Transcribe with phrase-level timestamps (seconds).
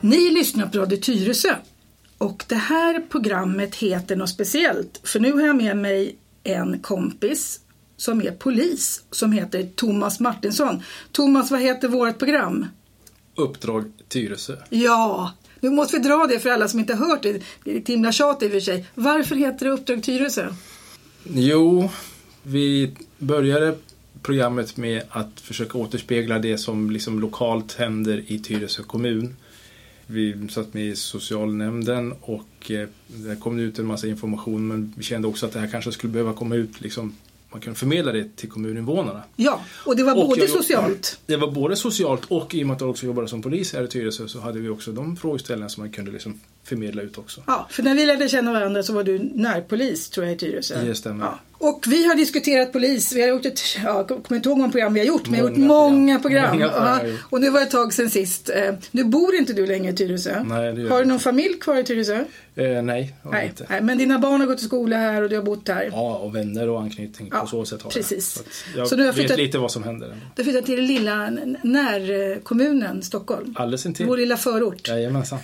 [0.00, 1.54] Ni lyssnar på Radio Tyresö
[2.18, 7.60] och det här programmet heter något speciellt för nu har jag med mig en kompis
[7.96, 10.82] som är polis som heter Thomas Martinsson.
[11.12, 12.66] Thomas, vad heter vårt program?
[13.34, 14.56] Uppdrag Tyresö.
[14.68, 17.42] Ja, nu måste vi dra det för alla som inte har hört det.
[17.64, 18.86] Det är ett himla tjat i och för sig.
[18.94, 20.48] Varför heter det Uppdrag Tyresö?
[21.24, 21.90] Jo,
[22.42, 23.74] vi började
[24.22, 29.36] programmet med att försöka återspegla det som liksom lokalt händer i Tyresö kommun.
[30.10, 35.02] Vi satt med i socialnämnden och eh, det kom ut en massa information men vi
[35.02, 37.12] kände också att det här kanske skulle behöva komma ut liksom
[37.52, 39.22] man kunde förmedla det till kommuninvånarna.
[39.36, 41.20] Ja, och det var Och både jag- socialt.
[41.26, 43.84] Det var både socialt och i och med att jag också jobbade som polis här
[43.84, 47.40] i Tyresö så hade vi också de frågeställningarna som man kunde liksom förmedla ut också.
[47.46, 50.84] Ja, för när vi lärde känna varandra så var du närpolis tror jag i Tyresö.
[50.84, 51.24] Det stämmer.
[51.24, 51.38] Ja.
[51.62, 53.12] Och vi har diskuterat polis.
[53.12, 55.32] Vi har gjort ett, ja, jag kommer inte ihåg många program vi har gjort, men
[55.32, 56.50] vi har gjort Många program.
[56.50, 58.50] Många program Ja, har och nu var det ett tag sedan sist.
[58.50, 60.42] Eh, Nu bor inte du längre i Tyresö.
[60.42, 62.24] Nej, har du någon familj kvar i Tyresö?
[62.54, 63.66] Eh, nej, har Nej, inte.
[63.70, 65.88] nej, men dina barn har gått i skola här och du har bott här.
[65.92, 68.42] Ja, och vänner och anknytning Ja, på så sätt har precis.
[68.44, 68.52] jag.
[68.54, 70.16] Så jag Så du har vet flyttat- lite vad som händer.
[70.36, 71.30] Du flyttade till den lilla
[71.62, 73.54] närkommunen Stockholm.
[73.58, 74.06] Alldeles intill.
[74.06, 74.88] Vår lilla förort.
[74.88, 75.38] Jajamensan.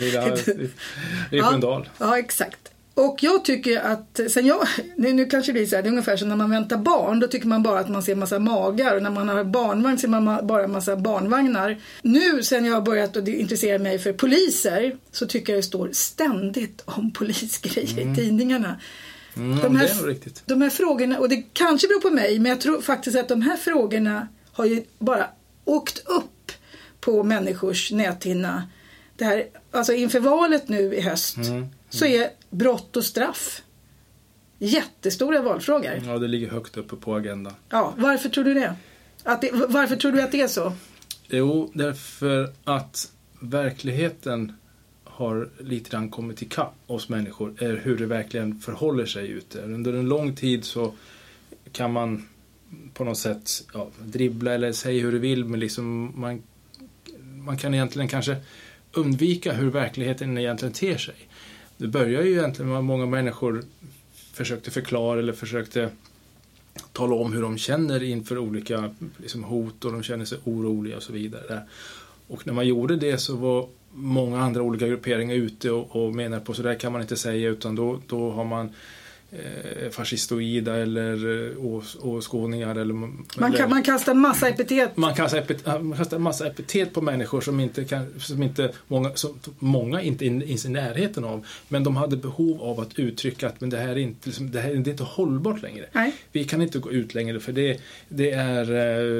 [0.00, 0.24] Lilla
[1.30, 1.88] Ripendal.
[1.98, 2.58] Ja, ja, exakt.
[2.96, 5.90] Och jag tycker att, sen jag, nu, nu kanske det blir så här, det är
[5.90, 8.96] ungefär som när man väntar barn, då tycker man bara att man ser massa magar
[8.96, 11.78] och när man har barnvagn ser man ma- bara massa barnvagnar.
[12.02, 15.88] Nu sen jag har börjat att intressera mig för poliser så tycker jag det står
[15.92, 18.80] ständigt om polisgrejer i tidningarna.
[19.36, 20.42] Mm, De det här- är nog riktigt.
[20.46, 23.42] De här frågorna, och det kanske beror på mig, men jag tror faktiskt att de
[23.42, 25.26] här frågorna har ju bara
[25.64, 26.52] åkt upp
[27.00, 28.62] på människors näthinna.
[29.16, 31.66] Det här, alltså inför valet nu i höst Mm.
[31.96, 33.62] Så är brott och straff
[34.58, 36.02] jättestora valfrågor.
[36.06, 37.52] Ja, det ligger högt uppe på agendan.
[37.68, 38.76] Ja, varför tror du det?
[39.22, 40.72] Att det varför tror du att det är så?
[41.28, 44.52] Jo, därför att verkligheten
[45.04, 49.62] har lite grann kommit ikapp oss människor, är hur det verkligen förhåller sig ute.
[49.62, 50.92] Under en lång tid så
[51.72, 52.28] kan man
[52.94, 56.42] på något sätt ja, dribbla eller säga hur du vill, men liksom man,
[57.20, 58.36] man kan egentligen kanske
[58.92, 61.14] undvika hur verkligheten egentligen ter sig.
[61.76, 63.64] Det börjar ju egentligen med att många människor
[64.32, 65.90] försökte förklara eller försökte
[66.92, 71.02] tala om hur de känner inför olika liksom, hot och de känner sig oroliga och
[71.02, 71.62] så vidare.
[72.28, 76.40] Och när man gjorde det så var många andra olika grupperingar ute och, och menar
[76.40, 78.70] på så där kan man inte säga utan då, då har man
[79.90, 84.96] fascistoida eller eh, ås- åskådningar eller Man, kan, man kastar massa epitet.
[84.96, 88.72] man kastar, epit, man kastar en massa epitet på människor som inte, kan, som inte
[88.88, 91.46] många, som, många inte är ens i närheten av.
[91.68, 94.60] Men de hade behov av att uttrycka att men det här är inte, liksom, det
[94.60, 95.86] här, det är inte hållbart längre.
[95.92, 96.12] Nej.
[96.32, 98.60] Vi kan inte gå ut längre för det, det är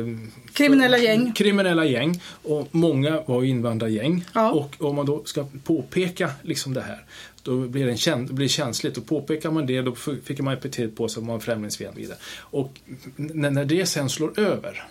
[0.00, 0.06] eh,
[0.52, 1.32] Kriminella gäng.
[1.32, 4.24] kriminella gäng och många var invandrargäng.
[4.34, 4.50] Ja.
[4.52, 7.04] Och om man då ska påpeka liksom det här
[7.46, 11.08] då blir det, en blir känsligt och påpekar man det då fick man epitet på
[11.08, 12.08] sig om man främlingsfientlig.
[12.36, 12.80] Och
[13.16, 14.86] när det sen slår över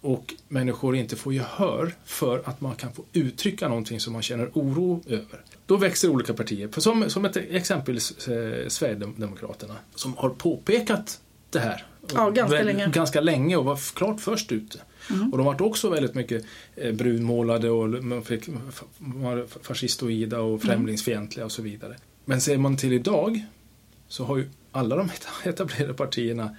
[0.00, 4.50] och människor inte får gehör för att man kan få uttrycka någonting som man känner
[4.52, 5.40] oro över.
[5.66, 6.68] Då växer olika partier.
[6.68, 11.20] För som, som ett exempel eh, Sverigedemokraterna som har påpekat
[11.50, 11.86] det här.
[12.14, 12.90] Ja, ganska Väl- länge.
[12.90, 14.78] Ganska länge och var klart först ute.
[15.32, 16.44] Och de vart också väldigt mycket
[16.76, 18.48] eh, brunmålade och man fick,
[18.98, 21.96] var fascistoida och främlingsfientliga och så vidare.
[22.24, 23.44] Men ser man till idag
[24.08, 25.10] så har ju alla de
[25.44, 26.56] etablerade partierna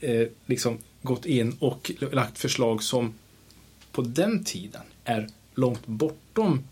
[0.00, 3.14] eh, liksom gått in och lagt förslag som
[3.92, 6.64] på den tiden är långt bortom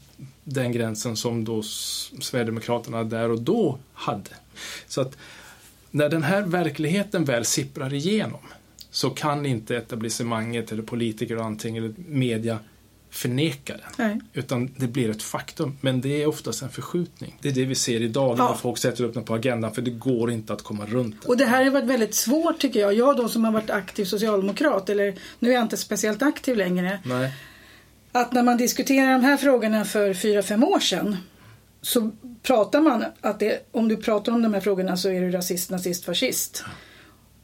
[0.45, 1.63] den gränsen som då
[2.21, 4.31] Sverigedemokraterna där och då hade.
[4.89, 5.17] Så att
[5.91, 8.41] när den här verkligheten väl sipprar igenom
[8.91, 12.59] så kan inte etablissemanget eller politiker och allting eller media
[13.11, 14.09] förneka den.
[14.09, 14.21] Nej.
[14.33, 15.79] Utan det blir ett faktum.
[15.81, 17.39] Men det är oftast en förskjutning.
[17.43, 18.49] Det är det vi ser idag Ja.
[18.49, 21.29] när folk sätter upp den på agendan för det går inte att komma runt det.
[21.29, 22.95] Och det här har varit väldigt svårt tycker jag.
[22.95, 26.99] Jag då som har varit aktiv socialdemokrat, eller nu är jag inte speciellt aktiv längre.
[27.05, 27.33] Nej.
[28.13, 31.17] Att när man diskuterar de här frågorna för fyra fem år sedan
[31.83, 32.11] så
[32.43, 35.71] pratar man att det, om du pratar om de här frågorna så är du rasist,
[35.71, 36.65] nazist, fascist.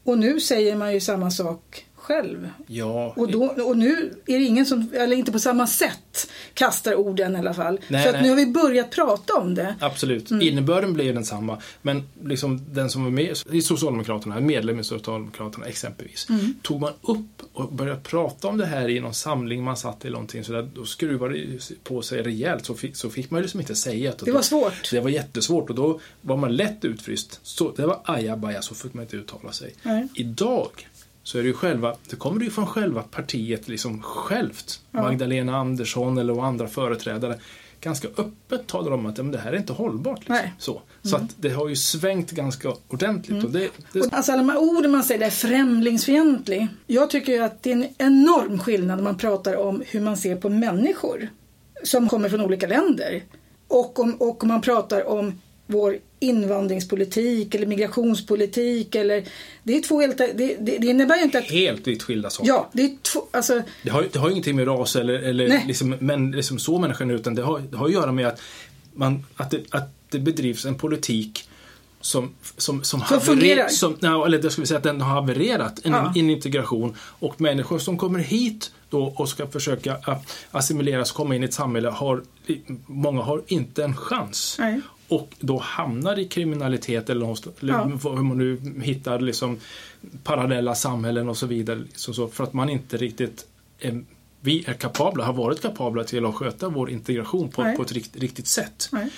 [0.07, 2.49] Och nu säger man ju samma sak själv.
[2.67, 6.95] Ja, Och, då, och nu är det ingen som, eller inte på samma sätt, kastar
[6.95, 7.79] orden i alla fall.
[7.87, 8.23] Nej, så att nej.
[8.23, 9.75] nu har vi börjat prata om det.
[9.79, 10.31] Absolut.
[10.31, 10.47] Mm.
[10.47, 11.61] Innebörden blev densamma.
[11.81, 16.53] Men liksom den som var med i Socialdemokraterna, medlem i Socialdemokraterna exempelvis, Mm.
[16.61, 20.09] tog man upp och började prata om det här i någon samling man satt i
[20.09, 23.41] någonting så där, då skruvade det på sig rejält så fick, så fick man ju
[23.41, 24.91] liksom inte säga att Det var svårt.
[24.91, 27.39] Det var jättesvårt och då var man lätt utfryst.
[27.43, 29.73] Så, det var ajabaja, så fick man inte uttala sig.
[29.83, 30.07] Nej.
[30.15, 30.87] Idag
[31.27, 34.81] så är det ju själva, det kommer det ju från själva partiet liksom självt.
[34.91, 35.01] Ja.
[35.01, 37.39] Magdalena Andersson eller andra företrädare
[37.81, 40.19] ganska öppet talar om att ja, men det här är inte hållbart.
[40.19, 40.49] Liksom.
[40.57, 43.43] Så, så att det har ju svängt ganska ordentligt.
[43.43, 46.67] Och det, det, Och Alltså alla de här orden man säger, det är främlingsfientlig.
[46.87, 50.17] Jag tycker ju att det är en enorm skillnad när man pratar om hur man
[50.17, 51.29] ser på människor
[51.83, 53.23] som kommer från olika länder.
[53.67, 59.23] Och om, och om man pratar om vår invandringspolitik eller migrationspolitik eller
[59.63, 62.49] det är två helt, det, det, det innebär ju inte att helt vitt skilda saker.
[62.49, 65.63] Ja, det är två, alltså Det har, det har ingenting med ras eller, eller Nej.
[65.67, 68.41] liksom, men, liksom så människan utan det har, det har att göra med att,
[68.93, 71.49] man, att, det, att det bedrivs en politik
[72.01, 73.67] som, som, som, haverer- fungerar.
[73.67, 76.13] som eller det ska vi säga att den har havererat en, Ja.
[76.15, 79.97] en integration och människor som kommer hit då och ska försöka
[80.51, 82.21] assimileras komma in i ett samhälle har
[82.85, 84.55] många har inte en chans.
[84.59, 84.81] Nej.
[85.07, 87.25] Och då hamnar i kriminalitet eller,
[87.61, 87.83] eller Ja.
[88.03, 89.57] hur man nu hittar liksom
[90.23, 91.83] parallella samhällen och så vidare.
[91.95, 93.45] Så, så, för att man inte riktigt
[93.79, 94.03] är,
[94.41, 98.15] vi är kapabla, har varit kapabla till att sköta vår integration på, på ett rikt,
[98.15, 98.89] riktigt sätt.
[98.91, 99.11] nej.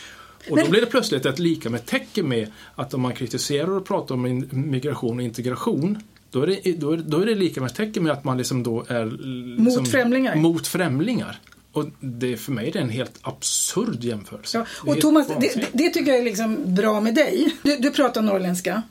[0.50, 3.86] Och då blir det plötsligt ett lika med tecken med att om man kritiserar och
[3.86, 7.76] pratar om migration och integration då är, det, då, är, då är det lika med
[7.76, 10.36] tecken med att man liksom då är liksom, Mot främlingar.
[10.36, 11.40] Mot främlingar.
[11.72, 14.58] Och det, för mig är det en helt absurd jämförelse.
[14.86, 17.56] Ja, och Thomas, det, det tycker jag är liksom bra med dig.
[17.64, 18.82] Du, du pratar norrländska,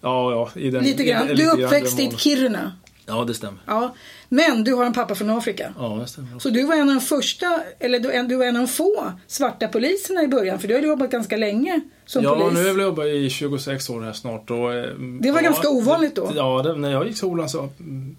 [0.00, 0.60] Ja, ja.
[0.60, 1.24] I den, lite grann.
[1.24, 2.10] i- Du lite är uppväxt i.
[2.18, 2.72] Kiruna.
[3.06, 3.60] Ja, det stämmer.
[3.66, 3.94] Ja.
[4.28, 5.74] Men du har en pappa från Afrika.
[5.78, 6.38] Ja, det stämmer.
[6.38, 9.12] Så du var en av de första, eller du, du var en av de få
[9.26, 12.54] svarta poliserna i början, för du har jobbat ganska länge som Ja, polis.
[12.54, 14.50] nu har jag väl jobbat i 26 år här snart.
[14.50, 16.30] Och, eh, Det var ja, ganska ovanligt då.
[16.36, 17.68] Ja, det, när jag gick skolan så,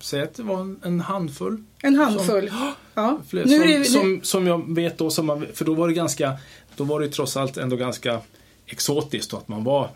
[0.02, 1.64] säg att det var en, en handfull.
[1.82, 2.50] En handfull.
[2.50, 3.18] Som, ja.
[3.30, 6.34] fler, som, det, som, som jag vet då, som man, för då var det ganska,
[6.76, 8.20] då var det trots allt ändå ganska
[8.74, 9.90] exotiskt då, att man var,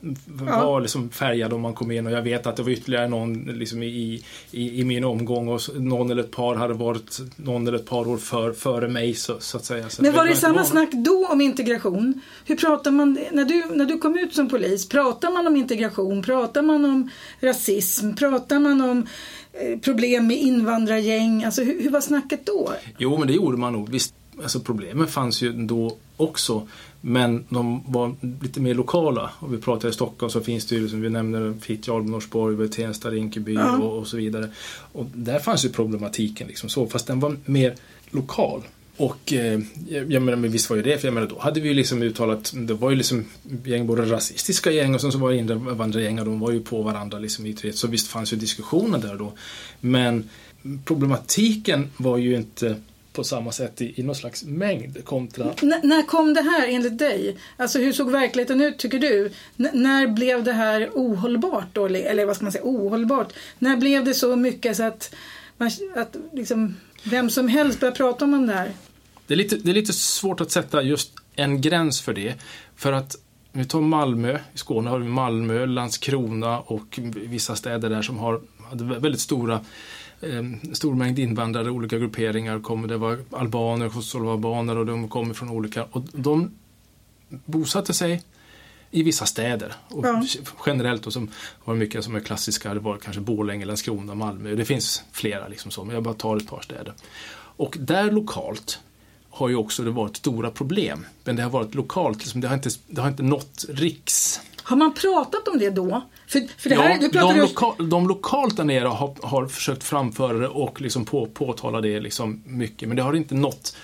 [0.62, 3.33] var liksom färgad om man kom in och jag vet att det var ytterligare någon
[3.44, 7.77] liksom i, i, i min omgång och någon eller ett par hade varit någon eller
[7.77, 9.89] ett par år för, före mig så, så att säga.
[9.89, 12.21] Så men var det samma van- snack då om integration?
[12.45, 16.21] Hur pratar man, när du, när du kom ut som polis, pratar man om integration?
[16.24, 17.09] Pratar man om
[17.39, 18.13] rasism?
[18.13, 19.07] Pratar man om
[19.53, 21.44] eh, problem med invandrargäng?
[21.44, 22.74] Alltså hur, hur var snacket då?
[22.97, 23.89] Jo, men det gjorde man nog.
[23.89, 24.13] Visst,
[24.44, 26.68] alltså problemen fanns ju då också.
[27.01, 29.31] Men de var lite mer lokala.
[29.39, 33.09] Och vi pratar i Stockholm så finns det ju, som vi nämner, Fittja, Norsborg, Tensta,
[33.09, 33.77] Rinkeby Ja.
[33.77, 34.49] och, och så vidare.
[34.91, 37.75] Och där fanns ju problematiken liksom så, fast den var mer
[38.11, 38.61] lokal.
[38.97, 41.59] Och eh, jag jag menar, men visst var ju det, för jag menar då hade
[41.59, 43.25] vi ju liksom uttalat, det var ju liksom
[43.65, 46.81] gäng, både rasistiska gäng och sen så var det invandrargäng och de var ju på
[46.81, 47.73] varandra liksom i tre.
[47.73, 49.33] Så visst fanns ju diskussioner där då.
[49.79, 50.29] Men
[50.85, 52.75] problematiken var ju inte
[53.17, 56.97] på samma sätt i, i någon slags mängd kontra N- när kom det här enligt
[56.97, 57.37] dig?
[57.57, 59.31] Alltså hur såg verkligheten ut tycker du?
[59.57, 61.85] N- när blev det här ohållbart då?
[61.85, 63.33] Eller vad ska man säga, ohållbart?
[63.59, 65.15] När blev det så mycket så att,
[65.57, 68.71] man, att liksom, vem som helst började prata om det här?
[69.27, 72.33] Det är, lite, det är lite svårt att sätta just en gräns för det.
[72.75, 73.15] För att
[73.53, 78.17] om vi tar Malmö, i Skåne har vi Malmö, Landskrona och vissa städer där som
[78.17, 79.59] har hade väldigt stora
[80.21, 82.59] eh, stor mängd invandrare, olika grupperingar.
[82.59, 85.83] Kommer, det var albaner, kosovoalbaner och de kommer från olika...
[85.83, 86.51] Och de
[87.29, 88.23] bosatte sig
[88.91, 89.73] i vissa städer.
[89.87, 90.23] Och Ja.
[90.65, 91.29] Generellt då, som
[91.65, 94.55] var det mycket som är klassiska, det var kanske Borlänge, Landskrona, Malmö.
[94.55, 96.93] Det finns flera liksom så, men jag bara tar ett par städer.
[97.57, 98.79] Och där lokalt
[99.29, 101.05] har ju också det varit stora problem.
[101.24, 104.41] Men det har varit lokalt, liksom, det, har inte, det har inte nått riks...
[104.67, 106.01] Har man pratat om det då?
[106.27, 110.38] För, för det här, Ja, de, loka, de lokalt där nere har, har försökt framföra
[110.38, 112.88] det och liksom på, påtala det liksom mycket.
[112.88, 113.75] Men det har inte nått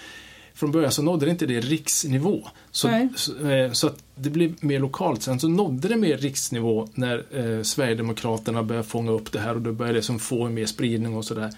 [0.54, 2.48] från början så nådde det inte det riksnivå.
[2.72, 5.24] Så, så, eh, så att det blev mer lokalt.
[5.24, 9.62] Sen så nådde det mer riksnivå när eh, Sverigedemokraterna började fånga upp det här och
[9.62, 11.50] då började det som få mer spridning och sådär.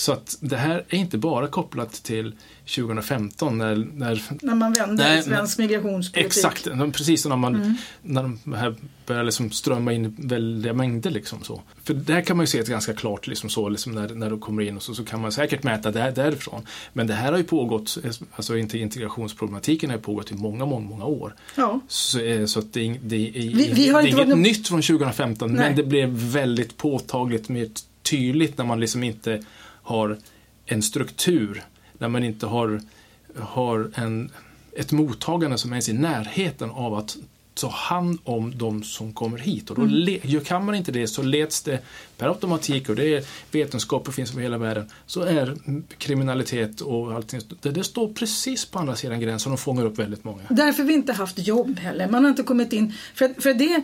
[0.00, 2.34] Så att det här är inte bara kopplat till
[2.76, 6.26] 2015 när, när När man vände Nej, svensk migrationspolitik.
[6.26, 7.74] Exakt, precis när man Mm.
[8.02, 8.74] när de här
[9.06, 11.10] börjar liksom strömma in väldiga mängder.
[11.10, 11.62] Liksom så.
[11.84, 14.40] För där kan man ju se ett ganska klart liksom så, liksom när, när de
[14.40, 16.66] kommer in och så, så kan man säkert mäta där, därifrån.
[16.92, 17.98] Men det här har ju pågått,
[18.36, 21.34] alltså inte integrationsproblematiken har pågått i många, många, många år.
[21.56, 21.80] Ja.
[21.88, 24.42] Så, eh, så att det, är det, är, Vi- vi har det är inget någon-
[24.42, 25.66] nytt från 2015 Nej.
[25.68, 27.68] men det blev väldigt påtagligt mer
[28.02, 29.42] tydligt när man liksom inte
[29.82, 30.18] har
[30.66, 31.62] en struktur.
[31.98, 32.80] När man inte har,
[33.38, 34.30] har en,
[34.76, 37.16] ett mottagande som är i närheten av att
[37.54, 39.70] ta hand om de som kommer hit.
[39.70, 40.44] Och då Mm.
[40.44, 41.78] kan man inte det så leds det
[42.16, 44.90] per automatik och det är vetenskap och finns över hela världen.
[45.06, 45.56] Så är
[45.98, 50.24] kriminalitet och allting, det, det står precis på andra sidan gränsen och fångar upp väldigt
[50.24, 50.42] många.
[50.50, 52.08] Därför vi inte haft jobb heller.
[52.08, 52.94] Man har inte kommit in.
[53.14, 53.82] För, för det,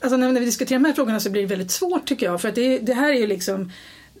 [0.00, 2.40] alltså när, när vi diskuterar de här frågorna så blir det väldigt svårt tycker jag.
[2.40, 3.70] För att det, det här är ju liksom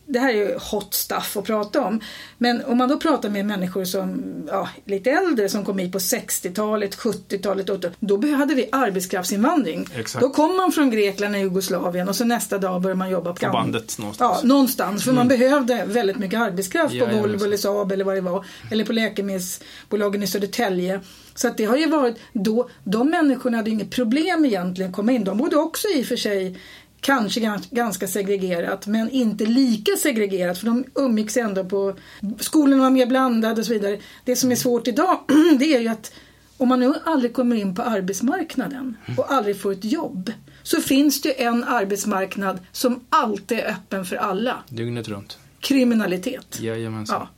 [0.06, 2.00] det här är ju hot stuff att prata om.
[2.38, 5.98] Men om man då pratar med människor som ja, lite äldre som kom hit på
[5.98, 7.66] 60-talet, 70-talet,
[8.00, 9.86] då hade vi arbetskraftsinvandring.
[9.96, 10.22] Exakt.
[10.22, 13.46] Då kom man från Grekland och Jugoslavien och så nästa dag började man jobba på,
[13.46, 14.40] På bandet någonstans.
[14.42, 15.04] Ja, någonstans.
[15.04, 17.30] För man behövde väldigt mycket arbetskraft på Jajamensan.
[17.30, 18.46] Volvo eller Saab eller vad det var.
[18.70, 21.00] Eller på läkemedelsbolagen i Södertälje.
[21.34, 25.12] Så att det har ju varit då, de människorna hade inget problem egentligen att komma
[25.12, 25.24] in.
[25.24, 26.58] De bodde också i och för sig
[27.02, 31.94] kanske gans- ganska segregerat men inte lika segregerat för de umgicks ändå på
[32.40, 33.98] skolorna var mer blandade och så vidare.
[34.24, 35.18] Det som är svårt idag
[35.58, 36.12] det är ju att
[36.56, 40.32] om man nu aldrig kommer in på arbetsmarknaden och aldrig får ett jobb
[40.62, 44.56] så finns det en arbetsmarknad som alltid är öppen för alla.
[44.68, 45.38] Dygnet runt.
[45.60, 46.60] Kriminalitet.
[46.60, 47.20] Jajamensan.
[47.20, 47.28] Ja.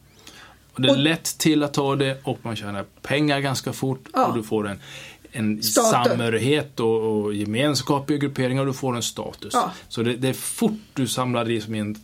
[0.72, 4.08] Och det är Och- lätt till att ta det och man tjänar pengar ganska fort
[4.12, 4.26] Ja.
[4.26, 4.80] och du får en,
[5.36, 5.90] en Status.
[5.90, 9.54] samhörighet och, och gemenskap i grupperingar och du får en status.
[9.54, 9.72] Ja.
[9.88, 11.96] Så det, det är fort du samlar dig som en,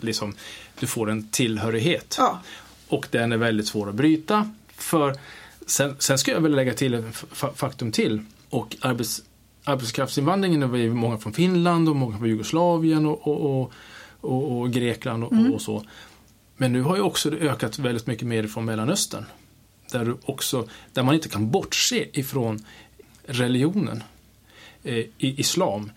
[0.00, 0.34] liksom,
[0.80, 2.14] du får en tillhörighet.
[2.18, 2.40] Ja.
[2.88, 4.50] Och den är väldigt svår att bryta.
[4.76, 5.16] För
[5.66, 7.04] sen, sen ska jag väl lägga till ett
[7.34, 8.20] fa- faktum till.
[8.50, 9.22] Och arbets,
[9.64, 13.72] arbetskraftsinvandringen, det var ju många från Finland och många från Jugoslavien och, och,
[14.20, 15.84] och, och, Grekland och, och så.
[16.56, 19.24] Men nu har ju också det ökat väldigt mycket mer från Mellanöstern.
[19.90, 22.64] Där, du också, där man inte kan bortse ifrån
[23.26, 24.02] religionen.
[24.82, 25.92] Eh, i islam.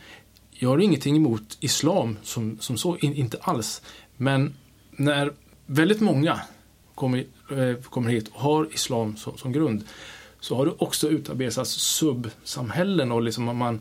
[0.51, 3.81] Jag har ingenting emot islam som, som så, in, inte alls.
[4.17, 4.53] Men
[4.91, 5.33] när
[5.65, 6.39] väldigt många
[6.95, 7.19] kommer,
[7.51, 9.83] eh, kommer hit och har islam som, som grund
[10.39, 13.79] så har det också utarbetats subsamhällen och liksom man, man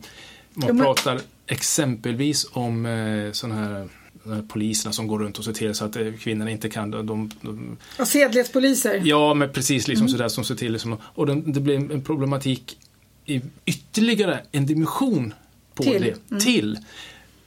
[0.54, 3.88] Ja, men- pratar exempelvis om eh, de här
[4.48, 6.90] poliserna som går runt och ser till så att eh, kvinnorna inte kan.
[6.90, 9.02] De, de, Och sedlighetspoliser.
[9.04, 10.72] ja, men precis liksom sådär som ser till.
[10.72, 12.78] Liksom, och den, det blir en problematik
[13.26, 15.34] i ytterligare en dimension
[15.74, 16.14] på Till.
[16.28, 16.40] det.
[16.40, 16.78] Till.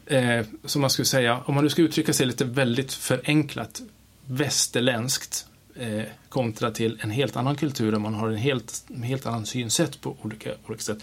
[0.05, 3.81] Eh, som man skulle säga, om man nu ska uttrycka sig lite väldigt förenklat,
[4.25, 9.25] västerländskt eh, kontra till en helt annan kultur där man har en helt, en helt
[9.25, 10.97] annan synsätt på olika, olika sätt.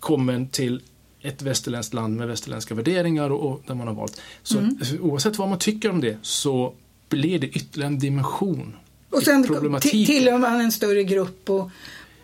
[0.00, 0.82] Kommer till
[1.22, 4.20] ett västerländskt land med västerländska värderingar och, och där man har valt.
[4.42, 4.76] Så Mm.
[5.00, 6.74] oavsett vad man tycker om det så
[7.08, 8.76] blir det ytterligare en dimension
[9.10, 9.44] Och sen
[9.80, 11.70] tillhör man en större grupp och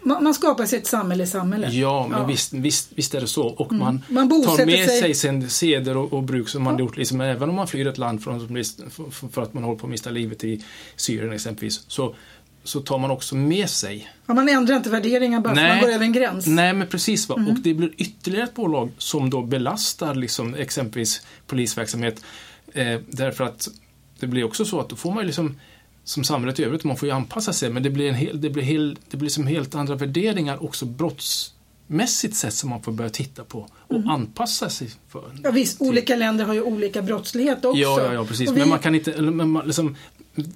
[0.03, 1.73] man, man skapar sig ett samhälle i samhället.
[1.73, 2.17] Ja, men Ja.
[2.19, 2.29] Mm.
[2.31, 3.47] Visst, visst, visst är det så.
[3.47, 6.97] Och man, Man tar med sig- sig sen seder och, och bruk som man gjort.
[6.97, 8.41] Liksom, även om man flyr ett land från,
[8.91, 10.65] för, för att man håller på att mista livet i
[10.97, 11.81] Syrien exempelvis.
[11.89, 12.15] Så,
[12.69, 14.09] så tar man också med sig.
[14.27, 15.71] Ja, man ändrar inte värderingar bara för Nej.
[15.73, 16.47] man går över en gräns.
[16.47, 17.29] Nej, men precis.
[17.29, 17.35] Va?
[17.39, 17.49] Mm.
[17.51, 22.25] Och det blir ytterligare ett bolag som då belastar liksom, exempelvis polisverksamhet.
[22.73, 23.69] Eh, därför att
[24.21, 25.57] det blir också så att då får man ju liksom
[26.05, 28.51] som samhället i övrigt, man får ju anpassa sig, men det blir, en hel, det
[28.51, 33.11] blir, hel, det blir som helt andra värderingar också brottsmässigt sett som man får börja
[33.11, 34.09] titta på och Mm.
[34.11, 35.23] anpassa sig för.
[35.43, 37.81] Ja, visst, olika länder har ju olika brottslighet också.
[37.81, 38.51] Ja, ja, ja precis.
[38.51, 39.97] Vi- Men man kan inte, man, liksom,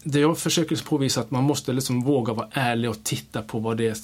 [0.03, 3.59] det jag försöker påvisa är att man måste liksom våga vara ärlig och titta på
[3.59, 3.97] vad det är,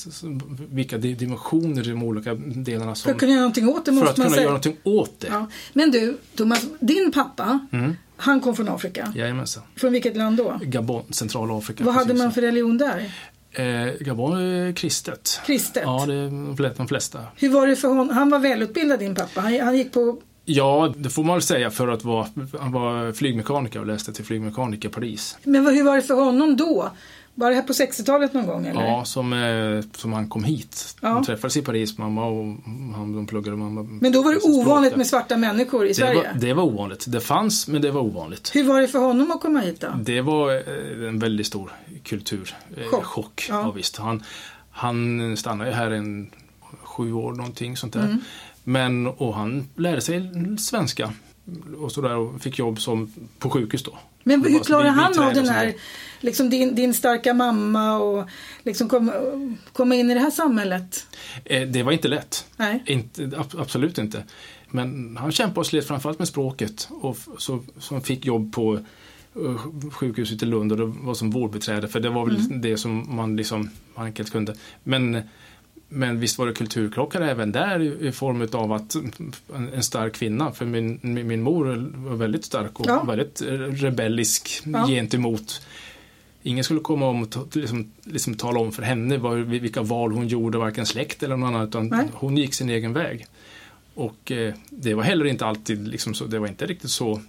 [0.74, 3.92] vilka di- dimensioner i de olika delarna För som, att kunna göra någonting åt det
[3.92, 4.42] för måste att man kunna säga.
[4.42, 5.26] göra någonting åt det.
[5.30, 5.46] Ja.
[5.72, 7.96] Men du, Thomas, din pappa, Mm.
[8.16, 9.12] han kom från Afrika.
[9.16, 9.62] Jajamensan.
[9.76, 10.58] Från vilket land då?
[10.62, 11.84] Gabon, Centralafrika.
[11.84, 13.12] Vad hade man för religion där?
[13.50, 15.40] Eh, Gabon är kristet.
[15.46, 15.82] Kristet?
[15.86, 17.18] Ja, det är de flesta.
[17.36, 18.08] Hur var det för honom?
[18.08, 19.40] Han var välutbildad din pappa.
[19.40, 20.18] Han, han gick på...
[20.50, 22.26] Ja, det får man väl säga för att vara,
[22.60, 25.38] han var flygmekaniker och läste till flygmekaniker i Paris.
[25.42, 26.90] Men hur var det för honom då?
[27.34, 28.82] Var det här på 60-talet någon gång eller?
[28.82, 30.96] Ja, som, eh, som han kom hit.
[31.00, 31.08] Ja.
[31.08, 32.44] De träffades i Paris, mamma och
[32.96, 33.56] han, de pluggade.
[33.56, 36.14] Mamma, Men då var det ovanligt med svarta människor i det Sverige.
[36.14, 37.04] var, det var ovanligt.
[37.08, 38.50] Det fanns, men det var ovanligt.
[38.54, 39.88] Hur var det för honom att komma hit då?
[40.02, 41.72] Det var eh, en väldigt stor
[42.04, 42.54] kulturchock.
[42.90, 43.04] Chock.
[43.04, 43.46] chock.
[43.48, 43.60] Ja.
[43.60, 43.70] Ja.
[43.70, 43.96] visst.
[43.96, 44.22] Han,
[44.70, 46.30] han stannade här en
[46.82, 48.04] sju år någonting sånt där.
[48.04, 48.20] Mm.
[48.68, 51.12] Men, och han lärde sig svenska.
[51.78, 53.98] Och sådär och fick jobb som, på sjukhus då.
[54.24, 55.74] Men hur klarar han av den här,
[56.20, 58.28] liksom din, din starka mamma och
[58.62, 59.12] liksom komma,
[59.72, 61.06] komma in i det här samhället?
[61.44, 62.46] Eh, Det var inte lätt.
[62.56, 62.82] Nej.
[62.86, 64.22] Inte, ab- absolut inte.
[64.70, 66.88] Men han kämpade och slet framförallt med språket.
[66.90, 68.74] Och så, så han fick jobb på
[69.36, 71.88] eh, sjukhuset i Lund och det var som vårdbiträde.
[71.88, 72.60] För det var väl Mm.
[72.60, 74.54] det som man liksom enkelt kunde.
[74.84, 75.22] Men,
[75.88, 78.94] men visst var det kulturkrockar även där i, form av att
[79.74, 80.52] en, stark kvinna.
[80.52, 83.02] För min, min, mor var väldigt stark och Ja.
[83.02, 83.42] väldigt
[83.82, 84.86] rebellisk Ja.
[84.86, 85.62] gentemot
[86.42, 90.28] Ingen skulle komma om och liksom, liksom tala om för henne vad, vilka val hon
[90.28, 92.06] gjorde, varken släkt eller någon annan, utan Nej.
[92.12, 93.26] hon gick sin egen väg.
[93.94, 97.20] Och eh, det var heller inte alltid, liksom så, det var inte riktigt så,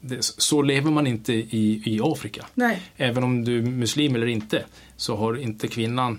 [0.00, 2.46] det, så lever man inte i, i Afrika.
[2.54, 4.64] Nej, Även om du är muslim eller inte,
[4.96, 6.18] så har inte kvinnan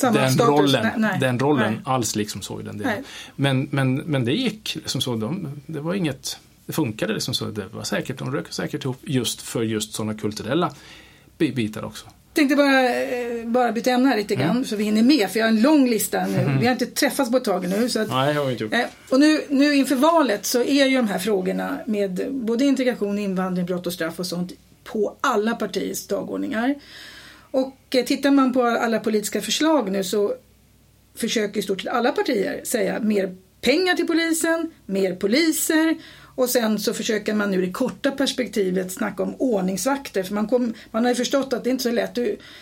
[0.00, 0.40] den status.
[0.40, 1.82] rollen, Nej, nej, den rollen nej.
[1.84, 3.04] alls liksom så i den delen.
[3.36, 6.38] Men, men, men det gick liksom så, de, det var inget
[6.70, 7.44] det funkade liksom så.
[7.44, 10.72] Det var säkert, de rök säkert ihop just för just sådana kulturella
[11.38, 12.06] bitar också.
[12.32, 14.64] tänkte bara, eh, bara byta ämne här lite grann mm.
[14.64, 15.30] så vi hinner med.
[15.30, 16.38] För jag har en lång lista nu.
[16.38, 16.58] Mm.
[16.58, 17.88] Vi har inte träffats på ett tag nu.
[17.88, 18.72] Så att, Nej, jag har inte gjort.
[18.72, 23.18] Eh, och nu, nu inför valet så är ju de här frågorna med både integration,
[23.18, 24.52] invandring, brott och straff och sånt
[24.84, 26.74] på alla partiers dagordningar.
[27.50, 30.34] Och eh, tittar man på alla politiska förslag nu så
[31.14, 35.96] försöker i stort sett alla partier säga mer pengar till polisen, mer poliser
[36.34, 40.22] och sen så försöker man nu i det korta perspektivet snacka om ordningsvakter.
[40.22, 42.14] För man, kom, man har ju förstått att det är inte så lätt.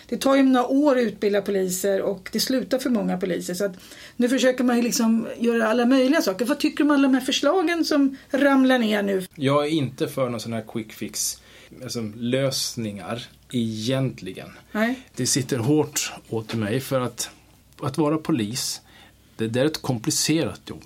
[0.07, 3.53] Det tar ju några år att utbilda poliser och det slutar för många poliser.
[3.53, 3.75] Så att
[4.15, 6.45] nu försöker man ju liksom göra alla möjliga saker.
[6.45, 9.25] Vad tycker du om alla de här förslagen som ramlar ner nu?
[9.35, 11.41] Jag är inte för någon sån här quick fix
[11.83, 14.49] alltså, lösningar egentligen.
[14.71, 14.99] Nej.
[15.15, 17.29] Det sitter hårt åt mig för att,
[17.81, 18.81] att vara polis,
[19.35, 20.83] det, det är ett komplicerat jobb.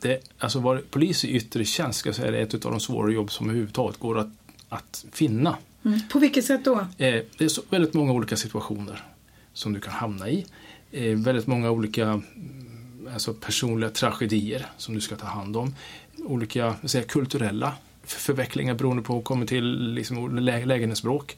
[0.00, 3.32] Det, alltså vara polis i yttre tjänst ska säga, är ett av de svåra jobb
[3.32, 4.32] som överhuvudtaget går att,
[4.68, 5.56] att finna.
[5.84, 6.00] Mm.
[6.08, 6.74] På vilket sätt då?
[6.74, 6.86] Eh,
[7.38, 9.04] det är så, väldigt många olika situationer
[9.52, 10.46] som du kan hamna i.
[10.92, 15.74] Eh, väldigt många olika mm, alltså personliga tragedier som du ska ta hand om.
[16.18, 21.36] Olika säga, kulturella förvecklingar beroende på kommer till liksom, lä lägenhetsbråk.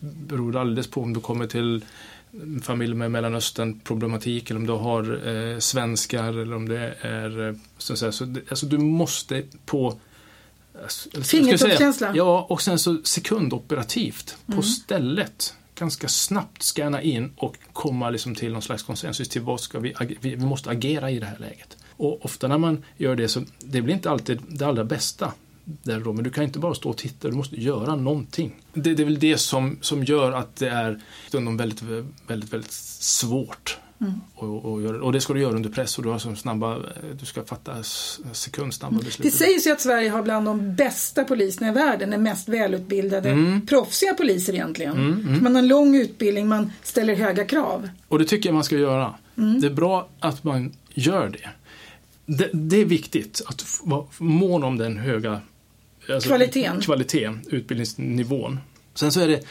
[0.00, 1.84] Beror alldeles på om du kommer till
[2.62, 7.54] familj med Mellanöstern problematik eller om du har eh, svenskar eller om det är eh,
[7.78, 9.98] så säga, så, alltså du måste på
[10.82, 12.12] alltså, Fingertoppskänsla?
[12.14, 14.62] Ja, och sen så sekundoperativt på mm.
[14.62, 19.78] stället ganska snabbt scanna in och komma liksom till någon slags konsensus till vad ska
[19.78, 21.76] vi, vi måste agera i det här läget.
[21.96, 25.32] Och ofta när man gör det så det blir inte alltid det allra bästa
[25.64, 28.54] där då, men du kan inte bara stå och titta, du måste göra någonting.
[28.72, 31.82] Det, det är väl det som, som gör att det är stundom väldigt,
[32.26, 33.78] väldigt, väldigt svårt.
[34.00, 34.20] Mm.
[34.34, 36.78] Och, och, och, det ska du göra under press och du, har så snabba,
[37.20, 37.82] du ska fatta
[38.32, 39.22] sekundsnabba beslut.
[39.22, 43.30] Det sägs ju att Sverige har bland de bästa poliserna i världen, den mest välutbildade,
[43.30, 43.66] mm.
[43.66, 44.92] proffsiga poliser egentligen.
[44.92, 45.42] Mm, mm.
[45.42, 47.88] Man har en lång utbildning, man ställer höga krav.
[48.08, 49.14] Och det tycker jag man ska göra.
[49.38, 49.60] Mm.
[49.60, 51.48] Det är bra att man gör det.
[52.26, 55.40] Det, det är viktigt att vara mån om den höga
[56.08, 56.80] alltså, kvaliteten.
[56.80, 58.60] kvaliteten, utbildningsnivån.
[58.94, 59.44] Sen så är det